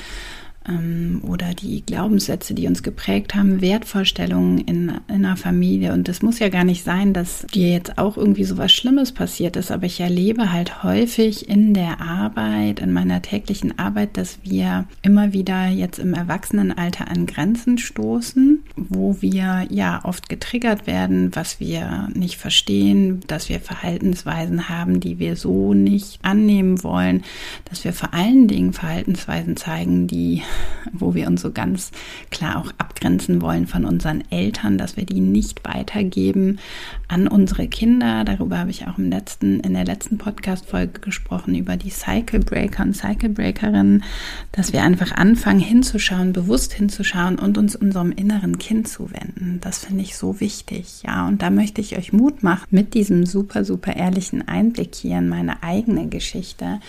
oder 1.23 1.55
die 1.55 1.83
Glaubenssätze, 1.83 2.53
die 2.53 2.67
uns 2.67 2.83
geprägt 2.83 3.33
haben, 3.33 3.61
Wertvorstellungen 3.61 4.59
in, 4.59 4.91
in 5.07 5.25
einer 5.25 5.35
Familie. 5.35 5.91
Und 5.91 6.07
es 6.07 6.21
muss 6.21 6.37
ja 6.37 6.49
gar 6.49 6.63
nicht 6.63 6.83
sein, 6.83 7.13
dass 7.13 7.47
dir 7.53 7.69
jetzt 7.69 7.97
auch 7.97 8.15
irgendwie 8.15 8.43
so 8.43 8.57
was 8.57 8.71
Schlimmes 8.71 9.11
passiert 9.11 9.55
ist, 9.55 9.71
aber 9.71 9.87
ich 9.87 9.99
erlebe 9.99 10.51
halt 10.51 10.83
häufig 10.83 11.49
in 11.49 11.73
der 11.73 11.99
Arbeit, 11.99 12.79
in 12.79 12.93
meiner 12.93 13.23
täglichen 13.23 13.79
Arbeit, 13.79 14.17
dass 14.17 14.37
wir 14.43 14.85
immer 15.01 15.33
wieder 15.33 15.67
jetzt 15.67 15.97
im 15.97 16.13
Erwachsenenalter 16.13 17.07
an 17.07 17.25
Grenzen 17.25 17.79
stoßen, 17.79 18.63
wo 18.89 19.21
wir 19.21 19.67
ja 19.69 20.01
oft 20.03 20.29
getriggert 20.29 20.87
werden, 20.87 21.35
was 21.35 21.59
wir 21.59 22.09
nicht 22.13 22.37
verstehen, 22.37 23.21
dass 23.27 23.49
wir 23.49 23.59
Verhaltensweisen 23.59 24.69
haben, 24.69 24.99
die 24.99 25.19
wir 25.19 25.35
so 25.35 25.73
nicht 25.73 26.19
annehmen 26.23 26.83
wollen, 26.83 27.23
dass 27.65 27.83
wir 27.83 27.93
vor 27.93 28.13
allen 28.13 28.47
Dingen 28.47 28.73
Verhaltensweisen 28.73 29.57
zeigen, 29.57 30.07
die 30.07 30.43
wo 30.91 31.13
wir 31.13 31.27
uns 31.27 31.41
so 31.41 31.51
ganz 31.51 31.91
klar 32.29 32.57
auch 32.57 32.71
abgrenzen 32.77 33.41
wollen 33.41 33.67
von 33.67 33.85
unseren 33.85 34.23
Eltern, 34.29 34.77
dass 34.77 34.97
wir 34.97 35.05
die 35.05 35.21
nicht 35.21 35.63
weitergeben 35.65 36.59
an 37.07 37.27
unsere 37.27 37.67
Kinder. 37.67 38.23
Darüber 38.23 38.59
habe 38.59 38.69
ich 38.71 38.87
auch 38.87 38.97
im 38.97 39.09
letzten, 39.09 39.59
in 39.59 39.73
der 39.73 39.85
letzten 39.85 40.17
Podcast-Folge 40.17 40.99
gesprochen, 41.01 41.55
über 41.55 41.77
die 41.77 41.89
Cycle 41.89 42.39
Breaker 42.39 42.83
und 42.83 42.95
Cycle 42.95 43.29
Breakerinnen, 43.29 44.03
dass 44.51 44.73
wir 44.73 44.83
einfach 44.83 45.11
anfangen 45.11 45.59
hinzuschauen, 45.59 46.33
bewusst 46.33 46.73
hinzuschauen 46.73 47.39
und 47.39 47.57
uns 47.57 47.75
unserem 47.75 48.11
inneren 48.11 48.57
Kind 48.57 48.70
zuwenden. 48.85 49.59
Das 49.61 49.79
finde 49.79 50.03
ich 50.03 50.15
so 50.15 50.39
wichtig, 50.39 51.03
ja. 51.03 51.27
Und 51.27 51.41
da 51.41 51.49
möchte 51.49 51.81
ich 51.81 51.97
euch 51.97 52.13
Mut 52.13 52.43
machen 52.43 52.67
mit 52.71 52.93
diesem 52.93 53.25
super, 53.25 53.65
super 53.65 53.95
ehrlichen 53.95 54.47
Einblick 54.47 54.95
hier 54.95 55.17
in 55.19 55.29
meine 55.29 55.63
eigene 55.63 56.07
Geschichte, 56.07 56.79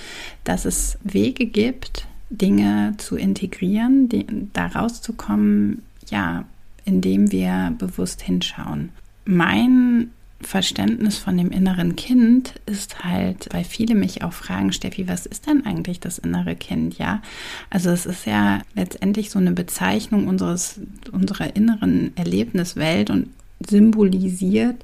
dass 0.45 0.65
es 0.65 0.99
Wege 1.03 1.47
gibt, 1.47 2.07
Dinge 2.31 2.95
zu 2.99 3.17
integrieren, 3.17 4.09
die, 4.09 4.27
da 4.53 4.67
rauszukommen, 4.67 5.83
ja, 6.09 6.45
indem 6.85 7.31
wir 7.31 7.75
bewusst 7.79 8.23
hinschauen. 8.23 8.91
Mein 9.25 10.11
Verständnis 10.47 11.19
von 11.19 11.37
dem 11.37 11.51
inneren 11.51 11.97
Kind 11.97 12.55
ist 12.67 13.05
halt, 13.05 13.49
weil 13.53 13.65
viele 13.65 13.95
mich 13.95 14.23
auch 14.23 14.33
fragen, 14.33 14.73
Steffi, 14.73 15.09
was 15.09 15.27
ist 15.27 15.47
denn 15.47 15.65
eigentlich 15.67 16.01
das 16.01 16.19
innere 16.19 16.57
Kind? 16.57 16.99
Ja, 16.99 17.23
also 17.71 17.91
es 17.91 18.07
ist 18.07 18.27
ja 18.27 18.61
letztendlich 18.75 19.31
so 19.31 19.39
eine 19.39 19.53
Bezeichnung 19.53 20.29
unseres, 20.29 20.81
unserer 21.13 21.57
inneren 21.57 22.17
Erlebniswelt 22.17 23.11
und 23.11 23.29
symbolisiert 23.67 24.77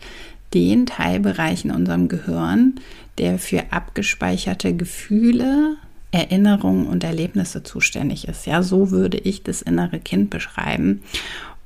den 0.55 0.87
Teilbereich 0.87 1.65
in 1.65 1.71
unserem 1.71 2.09
Gehirn, 2.09 2.77
der 3.19 3.39
für 3.39 3.73
abgespeicherte 3.73 4.75
Gefühle, 4.75 5.77
Erinnerungen 6.11 6.87
und 6.87 7.05
Erlebnisse 7.05 7.63
zuständig 7.63 8.29
ist. 8.29 8.47
Ja, 8.47 8.63
so 8.63 8.91
würde 8.91 9.19
ich 9.19 9.43
das 9.43 9.61
innere 9.61 9.99
Kind 9.99 10.31
beschreiben. 10.31 11.03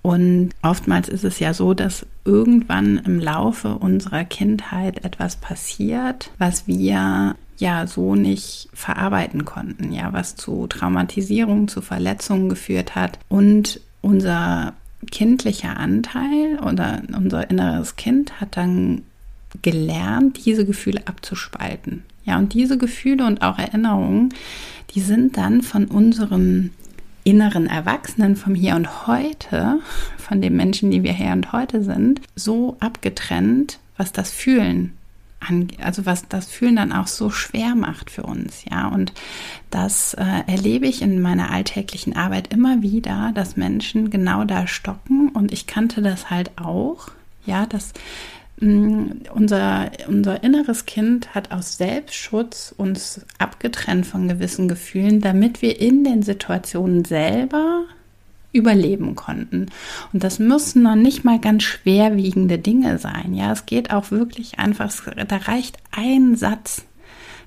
Und 0.03 0.51
oftmals 0.63 1.09
ist 1.09 1.25
es 1.25 1.39
ja 1.39 1.55
so, 1.55 1.75
dass 1.75 2.07
irgendwann 2.25 2.99
im 2.99 3.21
Laufe 3.21 3.77
unserer 3.77 4.25
Kindheit 4.25 5.05
etwas 5.05 5.37
passiert, 5.37 6.31
was 6.39 6.67
wir 6.67 7.37
ja 7.59 7.87
so 7.87 8.17
nicht 8.17 8.69
verarbeiten 8.75 9.45
konnten, 9.45 9.93
ja, 9.93 10.13
was 10.13 10.35
zu 10.35 10.67
Traumatisierung, 10.67 11.69
zu 11.69 11.81
Verletzungen 11.81 12.49
geführt 12.49 12.97
hat 12.97 13.21
und 13.29 13.81
unser 14.01 14.75
kindlicher 15.11 15.77
Anteil 15.77 16.59
oder 16.61 17.03
unser 17.17 17.49
inneres 17.51 17.95
Kind 17.95 18.41
hat 18.41 18.57
dann 18.57 19.03
gelernt, 19.63 20.45
diese 20.45 20.65
Gefühle 20.65 21.07
abzuspalten. 21.07 22.03
Ja, 22.25 22.39
und 22.39 22.55
diese 22.55 22.79
Gefühle 22.79 23.27
und 23.27 23.43
auch 23.43 23.59
Erinnerungen, 23.59 24.33
die 24.95 25.01
sind 25.01 25.37
dann 25.37 25.63
von 25.63 25.87
unserem 25.87 26.71
inneren 27.25 27.67
Erwachsenen 27.67 28.37
vom 28.37 28.55
Hier 28.55 28.77
und 28.77 29.07
Heute, 29.07 29.81
von 30.19 30.41
den 30.41 30.57
Menschen, 30.57 30.91
die 30.91 31.03
wir 31.03 31.13
hier 31.13 31.33
und 31.33 31.53
heute 31.53 31.83
sind, 31.83 32.21
so 32.35 32.77
abgetrennt, 32.81 33.79
was 33.97 34.13
das 34.13 34.31
Fühlen 34.31 34.97
also 35.81 36.07
was 36.07 36.29
das 36.29 36.47
Fühlen 36.47 36.77
dann 36.77 36.93
auch 36.93 37.07
so 37.07 37.31
schwer 37.31 37.75
macht 37.75 38.11
für 38.11 38.23
uns, 38.23 38.65
ja. 38.71 38.89
Und 38.89 39.13
das 39.71 40.15
äh, 40.15 40.43
erlebe 40.47 40.87
ich 40.87 41.03
in 41.03 41.21
meiner 41.21 41.51
alltäglichen 41.51 42.17
Arbeit 42.17 42.53
immer 42.53 42.83
wieder, 42.83 43.33
dass 43.35 43.57
Menschen 43.57 44.11
genau 44.11 44.45
da 44.45 44.67
stocken 44.67 45.31
und 45.31 45.53
ich 45.53 45.67
kannte 45.67 46.03
das 46.03 46.31
halt 46.31 46.53
auch, 46.59 47.09
ja, 47.45 47.67
dass 47.67 47.93
unser, 48.63 49.91
unser 50.07 50.45
inneres 50.45 50.87
Kind 50.87 51.35
hat 51.35 51.51
aus 51.51 51.77
Selbstschutz 51.77 52.73
uns 52.77 53.23
abgetrennt 53.39 54.07
von 54.07 54.29
gewissen 54.29 54.69
Gefühlen, 54.69 55.21
damit 55.21 55.63
wir 55.63 55.81
in 55.81 56.05
den 56.05 56.23
Situationen 56.23 57.05
selber 57.05 57.85
überleben 58.53 59.17
konnten. 59.17 59.67
Und 60.13 60.23
das 60.23 60.39
müssen 60.39 60.83
noch 60.83 60.95
nicht 60.95 61.25
mal 61.25 61.41
ganz 61.41 61.65
schwerwiegende 61.65 62.59
Dinge 62.59 62.99
sein. 62.99 63.35
Ja, 63.35 63.51
es 63.51 63.67
geht 63.67 63.91
auch 63.93 64.11
wirklich 64.11 64.59
einfach, 64.59 64.93
da 65.27 65.37
reicht 65.37 65.79
ein 65.91 66.37
Satz. 66.37 66.85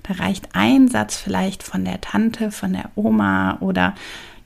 Da 0.02 0.14
reicht 0.22 0.50
ein 0.52 0.88
Satz 0.88 1.16
vielleicht 1.16 1.62
von 1.62 1.84
der 1.84 2.00
Tante, 2.00 2.50
von 2.50 2.74
der 2.74 2.90
Oma 2.94 3.58
oder 3.60 3.94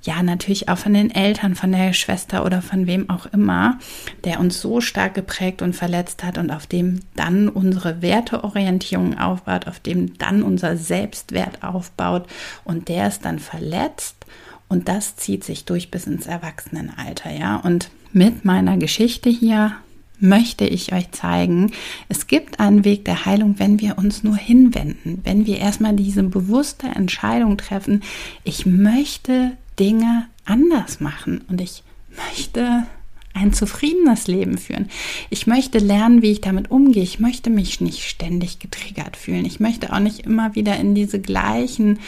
ja, 0.02 0.22
natürlich 0.22 0.68
auch 0.68 0.78
von 0.78 0.94
den 0.94 1.10
Eltern, 1.10 1.54
von 1.54 1.72
der 1.72 1.92
Schwester 1.92 2.44
oder 2.44 2.62
von 2.62 2.86
wem 2.86 3.10
auch 3.10 3.26
immer, 3.26 3.78
der 4.24 4.40
uns 4.40 4.60
so 4.60 4.80
stark 4.80 5.14
geprägt 5.14 5.60
und 5.60 5.74
verletzt 5.76 6.24
hat 6.24 6.38
und 6.38 6.50
auf 6.50 6.66
dem 6.66 7.00
dann 7.16 7.48
unsere 7.48 8.00
Werteorientierung 8.00 9.18
aufbaut, 9.18 9.66
auf 9.66 9.78
dem 9.80 10.16
dann 10.16 10.42
unser 10.42 10.76
Selbstwert 10.76 11.62
aufbaut 11.62 12.26
und 12.64 12.88
der 12.88 13.08
ist 13.08 13.24
dann 13.24 13.38
verletzt 13.38 14.24
und 14.68 14.88
das 14.88 15.16
zieht 15.16 15.44
sich 15.44 15.64
durch 15.64 15.90
bis 15.90 16.06
ins 16.06 16.26
Erwachsenenalter, 16.26 17.30
ja. 17.30 17.56
Und 17.56 17.90
mit 18.12 18.44
meiner 18.44 18.78
Geschichte 18.78 19.28
hier 19.28 19.72
möchte 20.20 20.64
ich 20.64 20.92
euch 20.92 21.10
zeigen, 21.10 21.72
es 22.08 22.26
gibt 22.26 22.60
einen 22.60 22.84
Weg 22.84 23.04
der 23.04 23.24
Heilung, 23.24 23.58
wenn 23.58 23.80
wir 23.80 23.98
uns 23.98 24.22
nur 24.22 24.36
hinwenden, 24.36 25.20
wenn 25.24 25.46
wir 25.46 25.58
erstmal 25.58 25.94
diese 25.94 26.22
bewusste 26.22 26.86
Entscheidung 26.86 27.56
treffen, 27.56 28.02
ich 28.44 28.66
möchte 28.66 29.52
Dinge 29.80 30.26
anders 30.44 31.00
machen 31.00 31.40
und 31.48 31.60
ich 31.60 31.82
möchte 32.28 32.84
ein 33.32 33.52
zufriedenes 33.52 34.26
Leben 34.26 34.58
führen. 34.58 34.88
Ich 35.30 35.46
möchte 35.46 35.78
lernen, 35.78 36.20
wie 36.20 36.32
ich 36.32 36.40
damit 36.40 36.70
umgehe. 36.70 37.02
Ich 37.02 37.20
möchte 37.20 37.48
mich 37.48 37.80
nicht 37.80 38.02
ständig 38.02 38.58
getriggert 38.58 39.16
fühlen. 39.16 39.44
Ich 39.44 39.60
möchte 39.60 39.92
auch 39.92 40.00
nicht 40.00 40.20
immer 40.20 40.54
wieder 40.54 40.76
in 40.76 40.94
diese 40.94 41.20
gleichen 41.20 42.00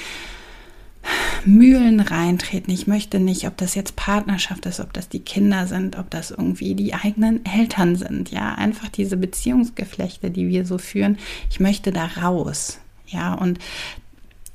Mühlen 1.45 2.01
reintreten. 2.01 2.73
Ich 2.73 2.87
möchte 2.87 3.19
nicht, 3.19 3.47
ob 3.47 3.57
das 3.57 3.75
jetzt 3.75 3.97
Partnerschaft 3.97 4.67
ist, 4.67 4.81
ob 4.81 4.93
das 4.93 5.09
die 5.09 5.21
Kinder 5.21 5.67
sind, 5.67 5.97
ob 5.97 6.11
das 6.11 6.31
irgendwie 6.31 6.75
die 6.75 6.95
eigenen 6.95 7.45
Eltern 7.45 7.97
sind. 7.97 8.31
Ja, 8.31 8.55
einfach 8.55 8.89
diese 8.89 9.17
Beziehungsgeflechte, 9.17 10.31
die 10.31 10.49
wir 10.49 10.67
so 10.67 10.79
führen. 10.79 11.19
Ich 11.51 11.61
möchte 11.61 11.93
da 11.93 12.07
raus. 12.21 12.79
Ja, 13.07 13.35
und 13.35 13.59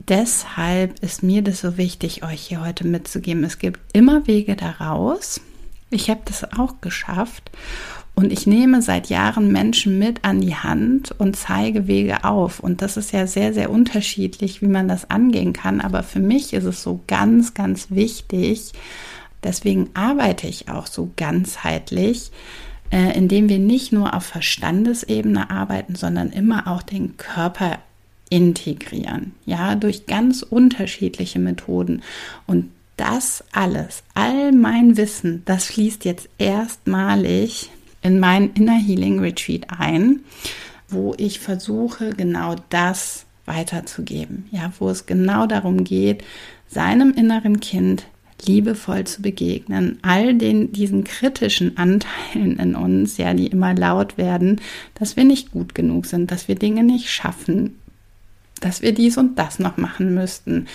deshalb 0.07 0.99
ist 1.03 1.23
mir 1.23 1.41
das 1.41 1.61
so 1.61 1.77
wichtig, 1.77 2.23
euch 2.23 2.41
hier 2.41 2.61
heute 2.61 2.85
mitzugeben. 2.85 3.43
Es 3.43 3.59
gibt 3.59 3.79
immer 3.93 4.27
Wege 4.27 4.55
da 4.55 4.71
raus. 4.71 5.41
Ich 5.89 6.09
habe 6.09 6.21
das 6.25 6.43
auch 6.53 6.81
geschafft. 6.81 7.51
Und 8.15 8.33
ich 8.33 8.47
nehme 8.47 8.81
seit 8.81 9.09
Jahren 9.09 9.51
Menschen 9.51 9.99
mit 9.99 10.25
an 10.25 10.41
die 10.41 10.55
Hand 10.55 11.11
und 11.19 11.35
zeige 11.35 11.87
Wege 11.87 12.23
auf. 12.23 12.59
Und 12.59 12.81
das 12.81 12.97
ist 12.97 13.11
ja 13.11 13.27
sehr, 13.27 13.53
sehr 13.53 13.69
unterschiedlich, 13.69 14.61
wie 14.63 14.67
man 14.67 14.87
das 14.87 15.11
angehen 15.11 15.53
kann. 15.53 15.81
Aber 15.81 16.01
für 16.01 16.19
mich 16.19 16.53
ist 16.53 16.63
es 16.63 16.81
so 16.81 17.01
ganz, 17.05 17.53
ganz 17.53 17.91
wichtig. 17.91 18.71
Deswegen 19.43 19.91
arbeite 19.93 20.47
ich 20.47 20.67
auch 20.67 20.87
so 20.87 21.11
ganzheitlich, 21.15 22.31
äh, 22.89 23.15
indem 23.15 23.49
wir 23.49 23.59
nicht 23.59 23.93
nur 23.93 24.15
auf 24.15 24.25
Verstandesebene 24.25 25.51
arbeiten, 25.51 25.93
sondern 25.93 26.31
immer 26.31 26.67
auch 26.67 26.81
den 26.81 27.17
Körper 27.17 27.77
integrieren. 28.29 29.33
Ja, 29.45 29.75
durch 29.75 30.05
ganz 30.05 30.43
unterschiedliche 30.43 31.39
Methoden. 31.39 32.01
Und 32.45 32.71
das 32.97 33.43
alles, 33.51 34.03
all 34.15 34.51
mein 34.51 34.97
Wissen, 34.97 35.43
das 35.45 35.65
fließt 35.65 36.03
jetzt 36.05 36.29
erstmalig 36.37 37.69
in 38.01 38.19
mein 38.19 38.53
Inner 38.53 38.77
Healing 38.77 39.19
Retreat 39.19 39.67
ein, 39.77 40.21
wo 40.89 41.13
ich 41.17 41.39
versuche, 41.39 42.11
genau 42.11 42.55
das 42.69 43.25
weiterzugeben. 43.45 44.47
Ja, 44.51 44.73
wo 44.79 44.89
es 44.89 45.05
genau 45.05 45.45
darum 45.45 45.83
geht, 45.83 46.23
seinem 46.67 47.11
inneren 47.11 47.59
Kind 47.59 48.07
liebevoll 48.45 49.05
zu 49.05 49.21
begegnen, 49.21 49.97
all 50.03 50.35
den 50.35 50.71
diesen 50.71 51.03
kritischen 51.03 51.77
Anteilen 51.77 52.59
in 52.59 52.75
uns, 52.75 53.17
ja, 53.17 53.33
die 53.33 53.47
immer 53.47 53.73
laut 53.73 54.17
werden, 54.17 54.61
dass 54.93 55.15
wir 55.15 55.23
nicht 55.23 55.51
gut 55.51 55.73
genug 55.73 56.05
sind, 56.05 56.29
dass 56.29 56.47
wir 56.47 56.55
Dinge 56.55 56.83
nicht 56.83 57.09
schaffen, 57.09 57.79
dass 58.59 58.81
wir 58.81 58.93
dies 58.93 59.17
und 59.17 59.37
das 59.37 59.59
noch 59.59 59.77
machen 59.77 60.13
müssten. 60.13 60.67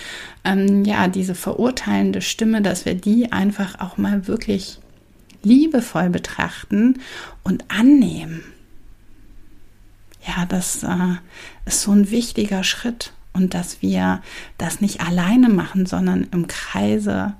Ähm, 0.43 0.85
ja, 0.85 1.07
diese 1.07 1.35
verurteilende 1.35 2.21
Stimme, 2.21 2.61
dass 2.61 2.85
wir 2.85 2.95
die 2.95 3.31
einfach 3.31 3.79
auch 3.79 3.97
mal 3.97 4.27
wirklich 4.27 4.79
liebevoll 5.43 6.09
betrachten 6.09 6.99
und 7.43 7.65
annehmen. 7.69 8.43
Ja, 10.25 10.45
das 10.45 10.83
äh, 10.83 11.15
ist 11.65 11.81
so 11.81 11.91
ein 11.91 12.09
wichtiger 12.09 12.63
Schritt 12.63 13.13
und 13.33 13.53
dass 13.53 13.81
wir 13.81 14.21
das 14.57 14.79
nicht 14.79 15.01
alleine 15.01 15.49
machen, 15.49 15.85
sondern 15.85 16.27
im 16.31 16.47
Kreise 16.47 17.33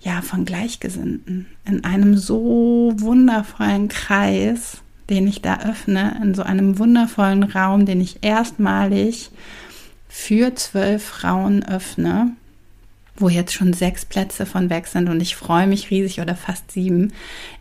ja 0.00 0.20
von 0.20 0.44
Gleichgesinnten 0.44 1.46
in 1.64 1.84
einem 1.84 2.16
so 2.16 2.92
wundervollen 2.96 3.88
Kreis, 3.88 4.82
den 5.10 5.26
ich 5.26 5.42
da 5.42 5.60
öffne, 5.60 6.18
in 6.22 6.34
so 6.34 6.42
einem 6.42 6.78
wundervollen 6.78 7.42
Raum, 7.44 7.86
den 7.86 8.00
ich 8.00 8.18
erstmalig 8.22 9.30
für 10.08 10.54
zwölf 10.54 11.04
Frauen 11.04 11.64
öffne 11.64 12.32
wo 13.16 13.28
jetzt 13.28 13.52
schon 13.52 13.72
sechs 13.72 14.04
Plätze 14.04 14.44
von 14.44 14.70
weg 14.70 14.86
sind 14.86 15.08
und 15.08 15.20
ich 15.20 15.36
freue 15.36 15.66
mich 15.66 15.90
riesig 15.90 16.20
oder 16.20 16.34
fast 16.34 16.72
sieben. 16.72 17.12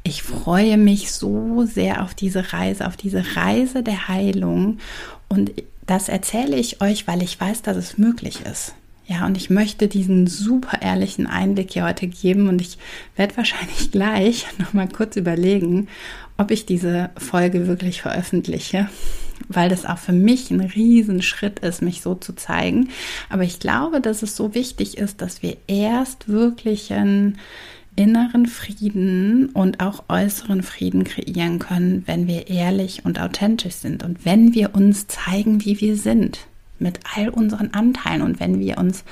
Ich 0.03 0.23
freue 0.23 0.77
mich 0.77 1.11
so 1.11 1.65
sehr 1.65 2.03
auf 2.03 2.15
diese 2.15 2.53
Reise, 2.53 2.87
auf 2.87 2.97
diese 2.97 3.23
Reise 3.35 3.83
der 3.83 4.07
Heilung 4.07 4.79
und 5.29 5.51
das 5.85 6.09
erzähle 6.09 6.55
ich 6.55 6.81
euch, 6.81 7.07
weil 7.07 7.21
ich 7.21 7.39
weiß, 7.39 7.61
dass 7.61 7.77
es 7.77 7.97
möglich 7.97 8.41
ist. 8.49 8.73
Ja, 9.05 9.25
und 9.25 9.35
ich 9.35 9.49
möchte 9.49 9.87
diesen 9.87 10.27
super 10.27 10.81
ehrlichen 10.81 11.27
Einblick 11.27 11.71
hier 11.71 11.83
heute 11.83 12.07
geben 12.07 12.47
und 12.47 12.61
ich 12.61 12.77
werde 13.15 13.35
wahrscheinlich 13.37 13.91
gleich 13.91 14.45
noch 14.59 14.73
mal 14.73 14.87
kurz 14.87 15.15
überlegen, 15.17 15.87
ob 16.37 16.51
ich 16.51 16.65
diese 16.65 17.09
Folge 17.17 17.67
wirklich 17.67 18.01
veröffentliche 18.01 18.89
weil 19.47 19.69
das 19.69 19.85
auch 19.85 19.97
für 19.97 20.13
mich 20.13 20.51
ein 20.51 20.61
Riesenschritt 20.61 21.59
ist, 21.59 21.81
mich 21.81 22.01
so 22.01 22.15
zu 22.15 22.33
zeigen. 22.33 22.89
Aber 23.29 23.43
ich 23.43 23.59
glaube, 23.59 24.01
dass 24.01 24.23
es 24.23 24.35
so 24.35 24.53
wichtig 24.55 24.97
ist, 24.97 25.21
dass 25.21 25.41
wir 25.41 25.57
erst 25.67 26.29
wirklich 26.29 26.93
einen 26.93 27.37
inneren 27.95 28.47
Frieden 28.47 29.49
und 29.49 29.79
auch 29.79 30.05
äußeren 30.09 30.63
Frieden 30.63 31.03
kreieren 31.03 31.59
können, 31.59 32.03
wenn 32.05 32.27
wir 32.27 32.47
ehrlich 32.47 33.05
und 33.05 33.19
authentisch 33.19 33.75
sind 33.75 34.03
und 34.03 34.25
wenn 34.25 34.53
wir 34.53 34.73
uns 34.73 35.07
zeigen, 35.07 35.63
wie 35.63 35.79
wir 35.79 35.95
sind, 35.95 36.39
mit 36.83 36.99
all 37.15 37.29
unseren 37.29 37.73
Anteilen 37.73 38.21
und 38.21 38.39
wenn 38.39 38.59
wir 38.59 38.77
uns 38.77 39.03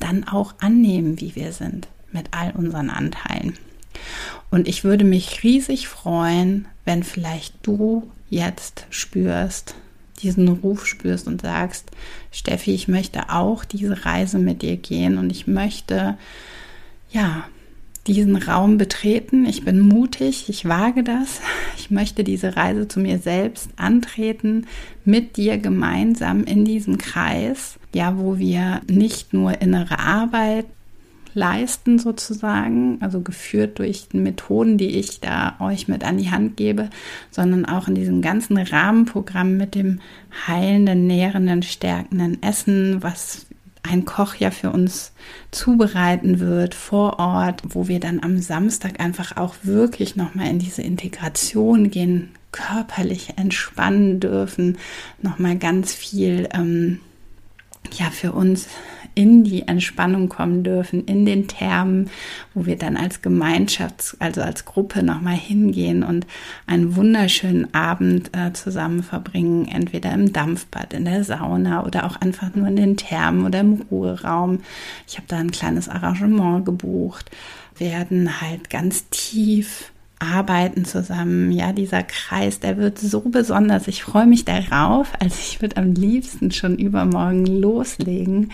dann 0.00 0.26
auch 0.26 0.54
annehmen, 0.58 1.20
wie 1.20 1.36
wir 1.36 1.52
sind, 1.52 1.86
mit 2.10 2.26
all 2.32 2.50
unseren 2.52 2.90
Anteilen. 2.90 3.54
Und 4.50 4.66
ich 4.66 4.82
würde 4.82 5.04
mich 5.04 5.44
riesig 5.44 5.86
freuen, 5.88 6.66
wenn 6.84 7.02
vielleicht 7.04 7.54
du 7.62 8.10
jetzt 8.30 8.86
spürst, 8.90 9.74
diesen 10.22 10.48
Ruf 10.48 10.86
spürst 10.86 11.28
und 11.28 11.42
sagst, 11.42 11.90
Steffi, 12.32 12.74
ich 12.74 12.88
möchte 12.88 13.30
auch 13.30 13.64
diese 13.64 14.04
Reise 14.04 14.38
mit 14.38 14.62
dir 14.62 14.76
gehen 14.76 15.18
und 15.18 15.30
ich 15.30 15.46
möchte, 15.46 16.16
ja, 17.10 17.44
diesen 18.14 18.36
Raum 18.36 18.78
betreten. 18.78 19.44
Ich 19.46 19.64
bin 19.64 19.80
mutig, 19.80 20.48
ich 20.48 20.64
wage 20.64 21.04
das. 21.04 21.40
Ich 21.76 21.90
möchte 21.90 22.24
diese 22.24 22.56
Reise 22.56 22.88
zu 22.88 23.00
mir 23.00 23.18
selbst 23.18 23.70
antreten, 23.76 24.66
mit 25.04 25.36
dir 25.36 25.58
gemeinsam 25.58 26.44
in 26.44 26.64
diesem 26.64 26.98
Kreis, 26.98 27.78
ja, 27.94 28.18
wo 28.18 28.38
wir 28.38 28.80
nicht 28.88 29.32
nur 29.32 29.60
innere 29.60 29.98
Arbeit 29.98 30.66
leisten 31.34 31.98
sozusagen, 31.98 32.98
also 33.00 33.20
geführt 33.20 33.78
durch 33.78 34.08
Methoden, 34.12 34.78
die 34.78 34.98
ich 34.98 35.20
da 35.20 35.56
euch 35.60 35.88
mit 35.88 36.04
an 36.04 36.18
die 36.18 36.30
Hand 36.30 36.56
gebe, 36.56 36.90
sondern 37.30 37.64
auch 37.64 37.88
in 37.88 37.94
diesem 37.94 38.22
ganzen 38.22 38.58
Rahmenprogramm 38.58 39.56
mit 39.56 39.74
dem 39.74 40.00
heilenden, 40.46 41.06
nährenden, 41.06 41.62
stärkenden 41.62 42.42
Essen, 42.42 43.02
was 43.02 43.46
ein 43.88 44.04
Koch 44.04 44.34
ja 44.34 44.50
für 44.50 44.70
uns 44.70 45.12
zubereiten 45.50 46.40
wird 46.40 46.74
vor 46.74 47.18
Ort, 47.18 47.62
wo 47.64 47.88
wir 47.88 48.00
dann 48.00 48.22
am 48.22 48.38
Samstag 48.38 49.00
einfach 49.00 49.36
auch 49.36 49.54
wirklich 49.62 50.16
nochmal 50.16 50.48
in 50.48 50.58
diese 50.58 50.82
Integration 50.82 51.90
gehen, 51.90 52.30
körperlich 52.52 53.34
entspannen 53.36 54.20
dürfen, 54.20 54.78
nochmal 55.22 55.56
ganz 55.56 55.94
viel 55.94 56.48
ähm, 56.52 57.00
ja 57.92 58.10
für 58.10 58.32
uns 58.32 58.66
in 59.18 59.42
die 59.42 59.66
Entspannung 59.66 60.28
kommen 60.28 60.62
dürfen, 60.62 61.04
in 61.06 61.26
den 61.26 61.48
Thermen, 61.48 62.08
wo 62.54 62.66
wir 62.66 62.78
dann 62.78 62.96
als 62.96 63.20
Gemeinschaft, 63.20 64.16
also 64.20 64.42
als 64.42 64.64
Gruppe 64.64 65.02
nochmal 65.02 65.34
hingehen 65.34 66.04
und 66.04 66.24
einen 66.68 66.94
wunderschönen 66.94 67.74
Abend 67.74 68.30
äh, 68.36 68.52
zusammen 68.52 69.02
verbringen, 69.02 69.66
entweder 69.66 70.12
im 70.12 70.32
Dampfbad, 70.32 70.94
in 70.94 71.04
der 71.04 71.24
Sauna 71.24 71.84
oder 71.84 72.06
auch 72.06 72.14
einfach 72.20 72.54
nur 72.54 72.68
in 72.68 72.76
den 72.76 72.96
Thermen 72.96 73.44
oder 73.44 73.58
im 73.58 73.82
Ruheraum. 73.90 74.60
Ich 75.08 75.16
habe 75.16 75.26
da 75.26 75.38
ein 75.38 75.50
kleines 75.50 75.88
Arrangement 75.88 76.64
gebucht, 76.64 77.28
werden 77.76 78.40
halt 78.40 78.70
ganz 78.70 79.08
tief 79.08 79.90
arbeiten 80.20 80.84
zusammen. 80.84 81.50
Ja, 81.50 81.72
dieser 81.72 82.04
Kreis, 82.04 82.60
der 82.60 82.76
wird 82.76 83.00
so 83.00 83.20
besonders. 83.20 83.88
Ich 83.88 84.04
freue 84.04 84.26
mich 84.26 84.44
darauf. 84.44 85.12
Also 85.18 85.36
ich 85.40 85.60
würde 85.60 85.76
am 85.76 85.94
liebsten 85.94 86.52
schon 86.52 86.76
übermorgen 86.76 87.46
loslegen. 87.46 88.52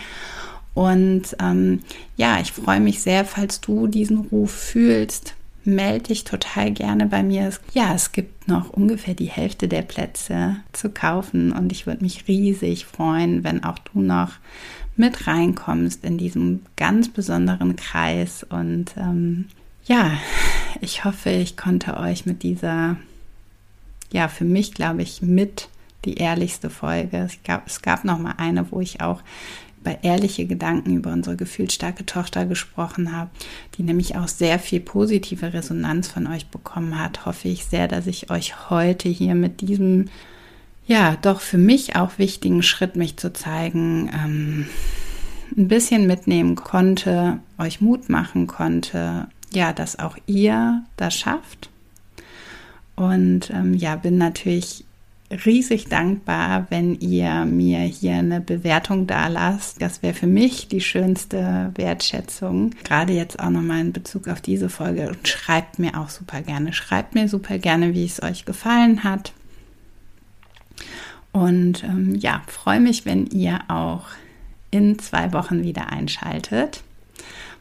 Und 0.75 1.37
ähm, 1.39 1.79
ja, 2.17 2.39
ich 2.41 2.51
freue 2.51 2.81
mich 2.81 3.01
sehr, 3.01 3.25
falls 3.25 3.61
du 3.61 3.87
diesen 3.87 4.17
Ruf 4.17 4.51
fühlst. 4.51 5.33
Melde 5.63 6.09
dich 6.09 6.25
total 6.25 6.71
gerne 6.71 7.07
bei 7.07 7.23
mir. 7.23 7.49
Ja, 7.73 7.95
es 7.95 8.11
gibt 8.11 8.47
noch 8.47 8.69
ungefähr 8.69 9.15
die 9.15 9.29
Hälfte 9.29 9.67
der 9.67 9.81
Plätze 9.81 10.57
zu 10.73 10.89
kaufen 10.89 11.51
und 11.53 11.71
ich 11.71 11.87
würde 11.87 12.03
mich 12.03 12.27
riesig 12.27 12.85
freuen, 12.85 13.43
wenn 13.43 13.63
auch 13.63 13.79
du 13.79 14.01
noch 14.01 14.33
mit 14.97 15.27
reinkommst 15.27 16.03
in 16.03 16.17
diesem 16.17 16.61
ganz 16.75 17.09
besonderen 17.09 17.77
Kreis. 17.77 18.43
Und 18.43 18.93
ähm, 18.97 19.45
ja, 19.85 20.11
ich 20.81 21.05
hoffe, 21.05 21.31
ich 21.31 21.57
konnte 21.57 21.97
euch 21.97 22.25
mit 22.25 22.43
dieser, 22.43 22.97
ja, 24.11 24.27
für 24.27 24.45
mich 24.45 24.73
glaube 24.73 25.01
ich, 25.01 25.21
mit 25.21 25.69
die 26.03 26.15
ehrlichste 26.15 26.69
Folge. 26.69 27.17
Es 27.17 27.37
gab, 27.43 27.67
es 27.67 27.81
gab 27.81 28.03
noch 28.03 28.19
mal 28.19 28.35
eine, 28.37 28.71
wo 28.71 28.79
ich 28.79 29.01
auch 29.01 29.21
über 29.85 30.03
ehrliche 30.03 30.45
Gedanken 30.45 30.95
über 30.95 31.13
unsere 31.13 31.35
gefühlsstarke 31.35 32.05
Tochter 32.05 32.45
gesprochen 32.45 33.15
habe, 33.15 33.29
die 33.77 33.83
nämlich 33.83 34.15
auch 34.15 34.27
sehr 34.27 34.57
viel 34.57 34.79
positive 34.79 35.53
Resonanz 35.53 36.07
von 36.07 36.25
euch 36.27 36.47
bekommen 36.47 36.99
hat. 36.99 37.25
Hoffe 37.25 37.49
ich 37.49 37.65
sehr, 37.65 37.87
dass 37.87 38.07
ich 38.07 38.31
euch 38.31 38.69
heute 38.71 39.09
hier 39.09 39.35
mit 39.35 39.61
diesem, 39.61 40.05
ja, 40.87 41.17
doch 41.21 41.39
für 41.39 41.59
mich 41.59 41.95
auch 41.95 42.17
wichtigen 42.17 42.63
Schritt, 42.63 42.95
mich 42.95 43.17
zu 43.17 43.31
zeigen, 43.31 44.09
ähm, 44.13 44.65
ein 45.55 45.67
bisschen 45.67 46.07
mitnehmen 46.07 46.55
konnte, 46.55 47.39
euch 47.59 47.79
Mut 47.79 48.09
machen 48.09 48.47
konnte, 48.47 49.27
ja, 49.53 49.71
dass 49.71 49.99
auch 49.99 50.17
ihr 50.25 50.83
das 50.97 51.15
schafft. 51.15 51.69
Und 52.95 53.51
ähm, 53.51 53.75
ja, 53.75 53.95
bin 53.97 54.17
natürlich 54.17 54.84
riesig 55.29 55.85
dankbar, 55.89 56.67
wenn 56.69 56.99
ihr 56.99 57.45
mir 57.45 57.79
hier 57.79 58.15
eine 58.15 58.41
Bewertung 58.41 59.07
da 59.07 59.27
lasst. 59.27 59.81
Das 59.81 60.03
wäre 60.03 60.13
für 60.13 60.27
mich 60.27 60.67
die 60.67 60.81
schönste 60.81 61.71
Wertschätzung. 61.75 62.71
Gerade 62.83 63.13
jetzt 63.13 63.39
auch 63.39 63.49
nochmal 63.49 63.81
in 63.81 63.93
Bezug 63.93 64.27
auf 64.27 64.41
diese 64.41 64.69
Folge. 64.69 65.09
Und 65.09 65.27
schreibt 65.27 65.79
mir 65.79 65.99
auch 65.99 66.09
super 66.09 66.41
gerne. 66.41 66.73
Schreibt 66.73 67.15
mir 67.15 67.27
super 67.27 67.57
gerne, 67.57 67.93
wie 67.93 68.05
es 68.05 68.21
euch 68.21 68.45
gefallen 68.45 69.03
hat. 69.03 69.33
Und 71.31 71.83
ähm, 71.83 72.15
ja, 72.15 72.43
freue 72.47 72.79
mich, 72.79 73.05
wenn 73.05 73.25
ihr 73.27 73.59
auch 73.67 74.05
in 74.71 74.99
zwei 74.99 75.33
Wochen 75.33 75.63
wieder 75.63 75.89
einschaltet. 75.89 76.83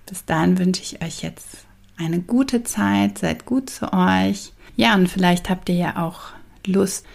Bis 0.07 0.24
dahin 0.24 0.59
wünsche 0.59 0.83
ich 0.83 1.03
euch 1.03 1.22
jetzt 1.22 1.64
eine 1.96 2.20
gute 2.20 2.62
Zeit. 2.62 3.18
Seid 3.18 3.46
gut 3.46 3.70
zu 3.70 3.92
euch. 3.92 4.53
Ja, 4.77 4.94
und 4.94 5.09
vielleicht 5.09 5.48
habt 5.48 5.68
ihr 5.70 5.77
ja 5.77 6.05
auch 6.05 6.20
Lust, 6.66 7.07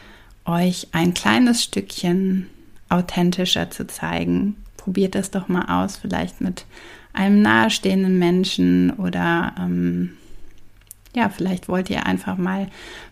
euch 0.45 0.88
ein 0.91 1.13
kleines 1.13 1.63
Stückchen 1.63 2.47
authentischer 2.89 3.69
zu 3.69 3.88
zeigen. 3.88 4.56
Probiert 4.78 5.15
das 5.15 5.32
doch 5.32 5.47
mal 5.47 5.84
aus, 5.84 5.97
vielleicht 5.97 6.41
mit 6.41 6.65
einem 7.13 7.41
nahestehenden 7.41 8.17
Menschen 8.17 8.91
oder 8.91 9.54
ähm, 9.60 10.12
ja, 11.15 11.30
vielleicht 11.30 11.67
wollt 11.67 11.89
ihr 11.89 12.06
einfach 12.06 12.38
mal 12.38 12.67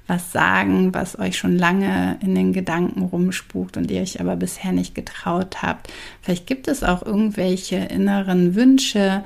was 0.06 0.32
sagen, 0.32 0.94
was 0.94 1.18
euch 1.20 1.38
schon 1.38 1.58
lange 1.58 2.18
in 2.22 2.36
den 2.36 2.54
Gedanken 2.54 3.02
rumspukt 3.02 3.76
und 3.76 3.90
ihr 3.92 4.02
euch 4.02 4.22
aber 4.22 4.36
bisher 4.36 4.72
nicht 4.72 4.96
getraut 4.96 5.62
habt. 5.62 5.92
Vielleicht 6.22 6.48
gibt 6.48 6.68
es 6.68 6.84
auch 6.84 7.02
irgendwelche 7.04 7.78
inneren 7.78 8.56
Wünsche, 8.56 9.24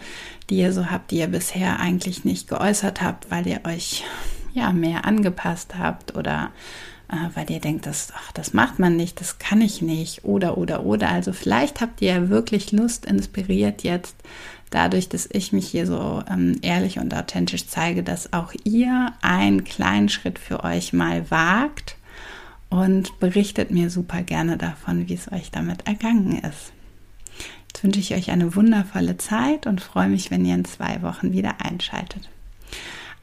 die 0.49 0.57
ihr 0.57 0.73
so 0.73 0.89
habt, 0.89 1.11
die 1.11 1.17
ihr 1.17 1.27
bisher 1.27 1.79
eigentlich 1.79 2.23
nicht 2.23 2.47
geäußert 2.47 3.01
habt, 3.01 3.29
weil 3.29 3.45
ihr 3.45 3.61
euch 3.65 4.03
ja 4.53 4.71
mehr 4.71 5.05
angepasst 5.05 5.75
habt 5.77 6.15
oder 6.15 6.51
weil 7.33 7.51
ihr 7.51 7.59
denkt, 7.59 7.85
das, 7.85 8.13
ach, 8.15 8.31
das 8.31 8.53
macht 8.53 8.79
man 8.79 8.95
nicht, 8.95 9.19
das 9.19 9.37
kann 9.37 9.61
ich 9.61 9.81
nicht 9.81 10.23
oder 10.23 10.57
oder 10.57 10.85
oder. 10.85 11.09
Also 11.09 11.33
vielleicht 11.33 11.81
habt 11.81 12.01
ihr 12.01 12.29
wirklich 12.29 12.71
Lust, 12.71 13.05
inspiriert 13.05 13.83
jetzt 13.83 14.15
dadurch, 14.69 15.09
dass 15.09 15.27
ich 15.31 15.51
mich 15.51 15.67
hier 15.67 15.85
so 15.85 16.23
ähm, 16.29 16.57
ehrlich 16.61 16.99
und 16.99 17.13
authentisch 17.13 17.67
zeige, 17.67 18.01
dass 18.03 18.33
auch 18.33 18.53
ihr 18.63 19.13
einen 19.21 19.63
kleinen 19.63 20.09
Schritt 20.09 20.39
für 20.39 20.63
euch 20.63 20.93
mal 20.93 21.29
wagt 21.29 21.97
und 22.69 23.19
berichtet 23.19 23.69
mir 23.69 23.89
super 23.89 24.23
gerne 24.23 24.57
davon, 24.57 25.07
wie 25.09 25.13
es 25.13 25.31
euch 25.31 25.51
damit 25.51 25.87
ergangen 25.87 26.39
ist. 26.39 26.71
Jetzt 27.67 27.83
wünsche 27.83 27.99
ich 27.99 28.15
euch 28.15 28.31
eine 28.31 28.55
wundervolle 28.55 29.17
Zeit 29.17 29.67
und 29.67 29.81
freue 29.81 30.07
mich, 30.07 30.31
wenn 30.31 30.45
ihr 30.45 30.55
in 30.55 30.65
zwei 30.65 31.01
Wochen 31.01 31.33
wieder 31.33 31.55
einschaltet. 31.59 32.29